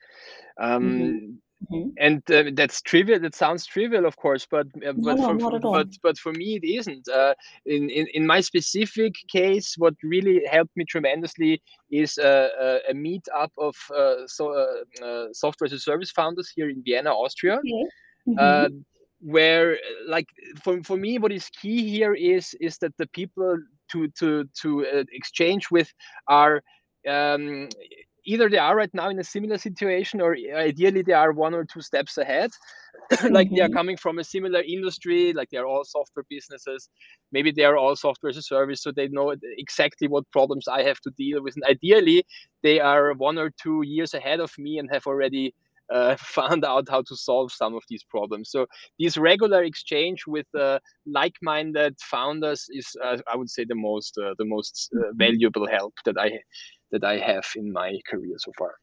Um, 0.60 1.40
hmm 1.70 1.90
and 1.98 2.22
uh, 2.32 2.44
that's 2.54 2.82
trivial 2.82 3.20
that 3.20 3.36
sounds 3.36 3.66
trivial 3.66 4.06
of 4.06 4.16
course 4.18 4.46
but 4.50 4.68
uh, 4.88 4.94
but 5.04 5.20
no, 5.20 5.24
for, 5.24 5.38
not 5.38 5.54
for 5.54 5.56
at 5.56 5.64
all. 5.66 5.74
but 5.74 5.88
but 6.04 6.18
for 6.18 6.34
me 6.34 6.60
it 6.62 6.66
isn't 6.66 7.08
uh, 7.10 7.34
in, 7.66 7.90
in 7.90 8.08
in 8.14 8.26
my 8.26 8.40
specific 8.42 9.14
case 9.32 9.76
what 9.78 9.94
really 10.04 10.42
helped 10.50 10.76
me 10.76 10.84
tremendously 10.86 11.62
is 11.92 12.18
a 12.18 12.94
meet 12.94 13.26
up 13.36 13.52
of 13.58 13.76
uh, 13.96 14.16
so 14.28 14.54
uh, 14.54 15.06
uh, 15.06 15.28
software 15.34 15.66
as 15.66 15.74
a 15.74 15.80
service 15.80 16.12
founders 16.12 16.52
here 16.56 16.70
in 16.70 16.82
vienna 16.84 17.12
austria 17.12 17.60
Okay. 17.60 17.86
hmm 18.26 18.38
uh, 18.38 18.70
where 19.22 19.78
like 20.08 20.28
for, 20.64 20.82
for 20.84 20.98
me 20.98 21.18
what 21.18 21.32
is 21.32 21.50
key 21.50 21.90
here 21.90 22.14
is 22.14 22.56
is 22.60 22.78
that 22.78 22.94
the 22.98 23.08
people 23.08 23.58
to 23.92 24.08
to 24.10 24.44
to 24.62 24.86
uh, 24.86 25.04
exchange 25.12 25.70
with 25.72 25.92
are 26.28 26.62
um, 27.08 27.70
either 28.26 28.50
they 28.50 28.58
are 28.58 28.76
right 28.76 28.94
now 28.94 29.10
in 29.10 29.20
a 29.20 29.24
similar 29.24 29.58
situation 29.58 30.22
or 30.22 30.36
ideally 30.56 31.02
they 31.02 31.14
are 31.14 31.32
one 31.32 31.54
or 31.54 31.66
two 31.66 31.82
steps 31.82 32.18
ahead. 32.18 32.52
Like 33.30 33.50
they 33.54 33.62
are 33.62 33.70
hmm 33.70 33.76
coming 33.80 33.98
from 33.98 34.20
a 34.20 34.24
similar 34.24 34.62
industry 34.62 35.34
like 35.34 35.50
they 35.50 35.58
are 35.58 35.66
all 35.66 35.84
software 35.84 36.26
businesses. 36.30 36.90
Maybe 37.32 37.52
they 37.52 37.64
are 37.64 37.78
all 37.78 37.96
software 37.96 38.30
as 38.30 38.38
a 38.38 38.42
service 38.42 38.82
so 38.82 38.92
they 38.92 39.08
know 39.08 39.34
exactly 39.58 40.08
what 40.08 40.30
problems 40.32 40.68
i 40.68 40.82
have 40.84 41.00
to 41.02 41.12
deal 41.18 41.42
with. 41.44 41.56
And 41.56 41.64
ideally 41.66 42.26
they 42.64 42.80
are 42.80 43.14
one 43.14 43.38
or 43.38 43.52
two 43.62 43.82
years 43.84 44.14
ahead 44.14 44.40
of 44.40 44.52
me 44.58 44.80
and 44.80 44.90
have 44.92 45.06
already 45.08 45.54
uh, 45.94 46.16
found 46.20 46.66
out 46.66 46.88
how 46.90 47.02
to 47.04 47.16
solve 47.16 47.52
some 47.52 47.76
of 47.76 47.84
these 47.90 48.04
problems. 48.04 48.50
So 48.50 48.66
this 49.00 49.18
regular 49.18 49.64
exchange 49.64 50.24
with 50.28 50.48
uh, 50.58 50.80
like-minded 51.06 51.96
founders 52.02 52.66
is 52.70 52.88
uh, 53.04 53.18
i 53.28 53.36
would 53.36 53.50
say 53.50 53.66
the 53.66 53.76
most 53.76 54.18
uh, 54.18 54.34
the 54.38 54.46
most 54.46 54.90
uh, 54.98 55.12
valuable 55.14 55.68
help 55.68 55.94
that 56.06 56.18
i 56.18 56.32
that 56.92 57.04
i 57.04 57.18
have 57.18 57.46
in 57.56 57.72
my 57.72 58.00
career 58.10 58.36
so 58.38 58.52
far. 58.58 58.76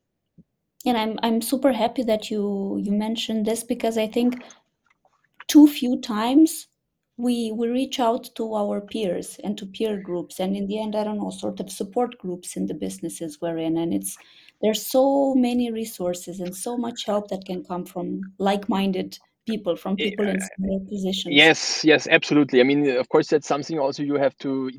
And 0.85 0.97
I'm 0.97 1.19
I'm 1.23 1.41
super 1.41 1.73
happy 1.73 2.03
that 2.05 2.31
you 2.31 2.79
you 2.83 2.93
mentioned 2.93 3.47
this 3.47 3.63
because 3.65 3.97
I 3.99 4.09
think 4.09 4.43
too 5.47 5.67
few 5.67 6.01
times 6.01 6.67
we 7.17 7.53
we 7.53 7.69
reach 7.69 8.01
out 8.01 8.35
to 8.35 8.55
our 8.55 8.81
peers 8.81 9.39
and 9.45 9.57
to 9.59 9.67
peer 9.67 10.01
groups. 10.01 10.41
And 10.41 10.57
in 10.57 10.67
the 10.67 10.81
end 10.81 10.97
i 10.97 11.05
don't 11.05 11.19
know 11.19 11.31
sort 11.31 11.61
of 11.61 11.71
support 11.71 12.19
groups 12.19 12.57
in 12.57 12.67
the 12.67 12.75
businesses 12.75 13.41
we're 13.41 13.59
in. 13.59 13.77
And 13.79 13.95
it's 13.95 14.17
there's 14.63 14.87
so 14.87 15.35
many 15.35 15.71
resources 15.73 16.41
and 16.41 16.55
so 16.55 16.77
much 16.77 17.05
help 17.07 17.29
that 17.29 17.45
can 17.45 17.65
come 17.65 17.85
from 17.85 18.21
like-minded 18.39 19.19
people 19.47 19.77
from 19.77 19.97
people 19.97 20.27
in 20.29 20.39
similar 20.41 20.79
positions 20.89 21.35
Yes, 21.35 21.85
yes, 21.85 22.07
absolutely. 22.11 22.61
I 22.61 22.65
mean, 22.65 22.89
of 22.97 23.09
course, 23.09 23.29
that's 23.29 23.49
something 23.49 23.79
also 23.79 24.03
you 24.03 24.15
have 24.15 24.37
to 24.39 24.71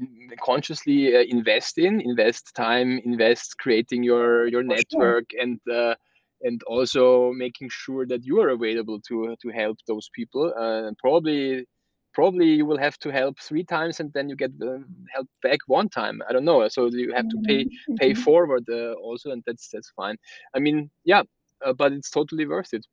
consciously 0.41 1.15
uh, 1.15 1.23
invest 1.27 1.77
in, 1.77 2.01
invest 2.01 2.53
time, 2.55 2.99
invest 3.03 3.57
creating 3.59 4.03
your 4.03 4.47
your 4.47 4.63
for 4.63 4.75
sure 4.75 4.77
network, 4.77 5.25
and 5.39 5.59
uh, 5.71 5.95
and 6.41 6.61
also 6.63 7.31
making 7.33 7.69
sure 7.71 8.05
that 8.05 8.25
you 8.25 8.39
are 8.41 8.49
available 8.49 8.99
to 9.07 9.35
to 9.41 9.49
help 9.49 9.77
those 9.87 10.09
people. 10.13 10.53
Uh, 10.57 10.87
and 10.87 10.97
probably 10.97 11.65
probably 12.13 12.47
you 12.47 12.65
will 12.65 12.77
have 12.77 12.97
to 12.99 13.11
help 13.11 13.39
three 13.39 13.63
times, 13.63 13.99
and 13.99 14.11
then 14.13 14.29
you 14.29 14.35
get 14.35 14.51
uh, 14.61 14.79
help 15.13 15.27
back 15.41 15.59
one 15.67 15.89
time. 15.89 16.21
I 16.29 16.33
don't 16.33 16.45
know. 16.45 16.67
So 16.69 16.87
you 16.87 17.13
have 17.13 17.27
to 17.29 17.37
pay 17.47 17.65
Mhm, 17.65 17.97
pay 17.99 18.13
mhm. 18.13 18.23
forward 18.23 18.65
uh, 18.69 18.93
also, 18.93 19.31
and 19.31 19.43
that's 19.45 19.69
that's 19.69 19.89
fine. 19.91 20.17
I 20.55 20.59
mean, 20.59 20.89
yeah, 21.05 21.23
uh, 21.65 21.73
but 21.73 21.91
it's 21.93 22.09
totally 22.11 22.45
worth 22.45 22.73
it. 22.73 22.85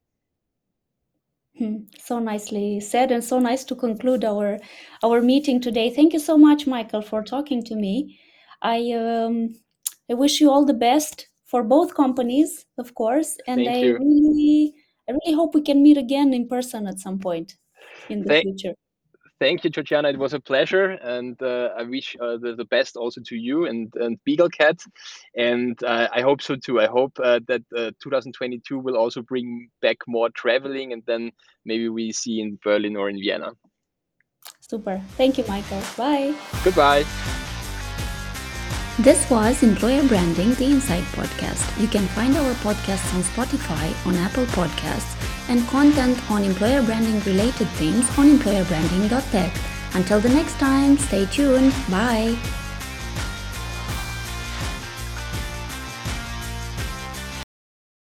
Hmm, 1.58 1.78
so 1.98 2.18
nicely 2.20 2.80
said 2.80 3.10
and 3.10 3.22
so 3.22 3.38
nice 3.38 3.64
to 3.64 3.74
conclude 3.74 4.24
our 4.24 4.58
our 5.02 5.20
meeting 5.20 5.60
today 5.60 5.90
thank 5.90 6.12
you 6.12 6.18
so 6.18 6.38
much 6.38 6.66
michael 6.66 7.02
for 7.02 7.22
talking 7.22 7.62
to 7.64 7.74
me 7.74 8.18
i 8.62 8.92
um 8.92 9.54
i 10.10 10.14
wish 10.14 10.40
you 10.40 10.50
all 10.50 10.64
the 10.64 10.72
best 10.88 11.28
for 11.44 11.62
both 11.64 11.94
companies 11.94 12.66
of 12.78 12.94
course 12.94 13.36
and 13.46 13.66
Thank 13.66 13.68
i 13.68 13.82
you. 13.82 13.98
really 13.98 14.72
i 15.08 15.12
really 15.12 15.34
hope 15.34 15.54
we 15.54 15.60
can 15.62 15.82
meet 15.82 15.98
again 15.98 16.32
in 16.32 16.48
person 16.48 16.86
at 16.86 16.98
some 17.00 17.18
point 17.18 17.56
in 18.08 18.22
the 18.22 18.30
Thank 18.30 18.44
future 18.44 18.74
Thank 19.40 19.64
you, 19.64 19.70
Georgiana. 19.70 20.10
It 20.10 20.18
was 20.18 20.34
a 20.34 20.38
pleasure, 20.38 20.90
and 20.90 21.42
uh, 21.42 21.70
I 21.76 21.82
wish 21.84 22.14
uh, 22.20 22.36
the, 22.36 22.54
the 22.54 22.66
best 22.66 22.94
also 22.94 23.22
to 23.24 23.34
you 23.34 23.64
and 23.66 23.92
and 23.96 24.22
Beagle 24.24 24.50
Cat, 24.50 24.78
and 25.34 25.82
uh, 25.82 26.08
I 26.14 26.20
hope 26.20 26.42
so 26.42 26.56
too. 26.56 26.78
I 26.78 26.86
hope 26.86 27.18
uh, 27.18 27.40
that 27.48 27.62
uh, 27.74 27.90
2022 28.02 28.78
will 28.78 28.98
also 28.98 29.22
bring 29.22 29.70
back 29.80 29.96
more 30.06 30.28
traveling, 30.28 30.92
and 30.92 31.02
then 31.06 31.32
maybe 31.64 31.88
we 31.88 32.12
see 32.12 32.40
in 32.40 32.58
Berlin 32.62 32.96
or 32.96 33.08
in 33.08 33.18
Vienna. 33.18 33.52
super 34.60 35.00
thank 35.16 35.36
you 35.38 35.44
michael 35.48 35.82
bye 35.96 36.34
Goodbye. 36.64 37.04
This 38.98 39.30
was 39.30 39.62
Employer 39.62 40.06
Branding, 40.06 40.52
the 40.54 40.66
Inside 40.66 41.04
Podcast. 41.16 41.64
You 41.80 41.88
can 41.88 42.06
find 42.08 42.36
our 42.36 42.52
podcasts 42.60 43.14
on 43.14 43.22
Spotify, 43.22 43.86
on 44.06 44.14
Apple 44.16 44.44
Podcasts, 44.52 45.16
and 45.50 45.66
content 45.66 46.16
on 46.30 46.44
employer 46.44 46.80
branding 46.82 47.20
related 47.20 47.68
things 47.70 48.08
on 48.16 48.26
employerbranding.tech. 48.30 49.52
Until 49.94 50.20
the 50.20 50.28
next 50.28 50.58
time, 50.58 50.96
stay 50.96 51.26
tuned. 51.26 51.74
Bye. 51.90 52.38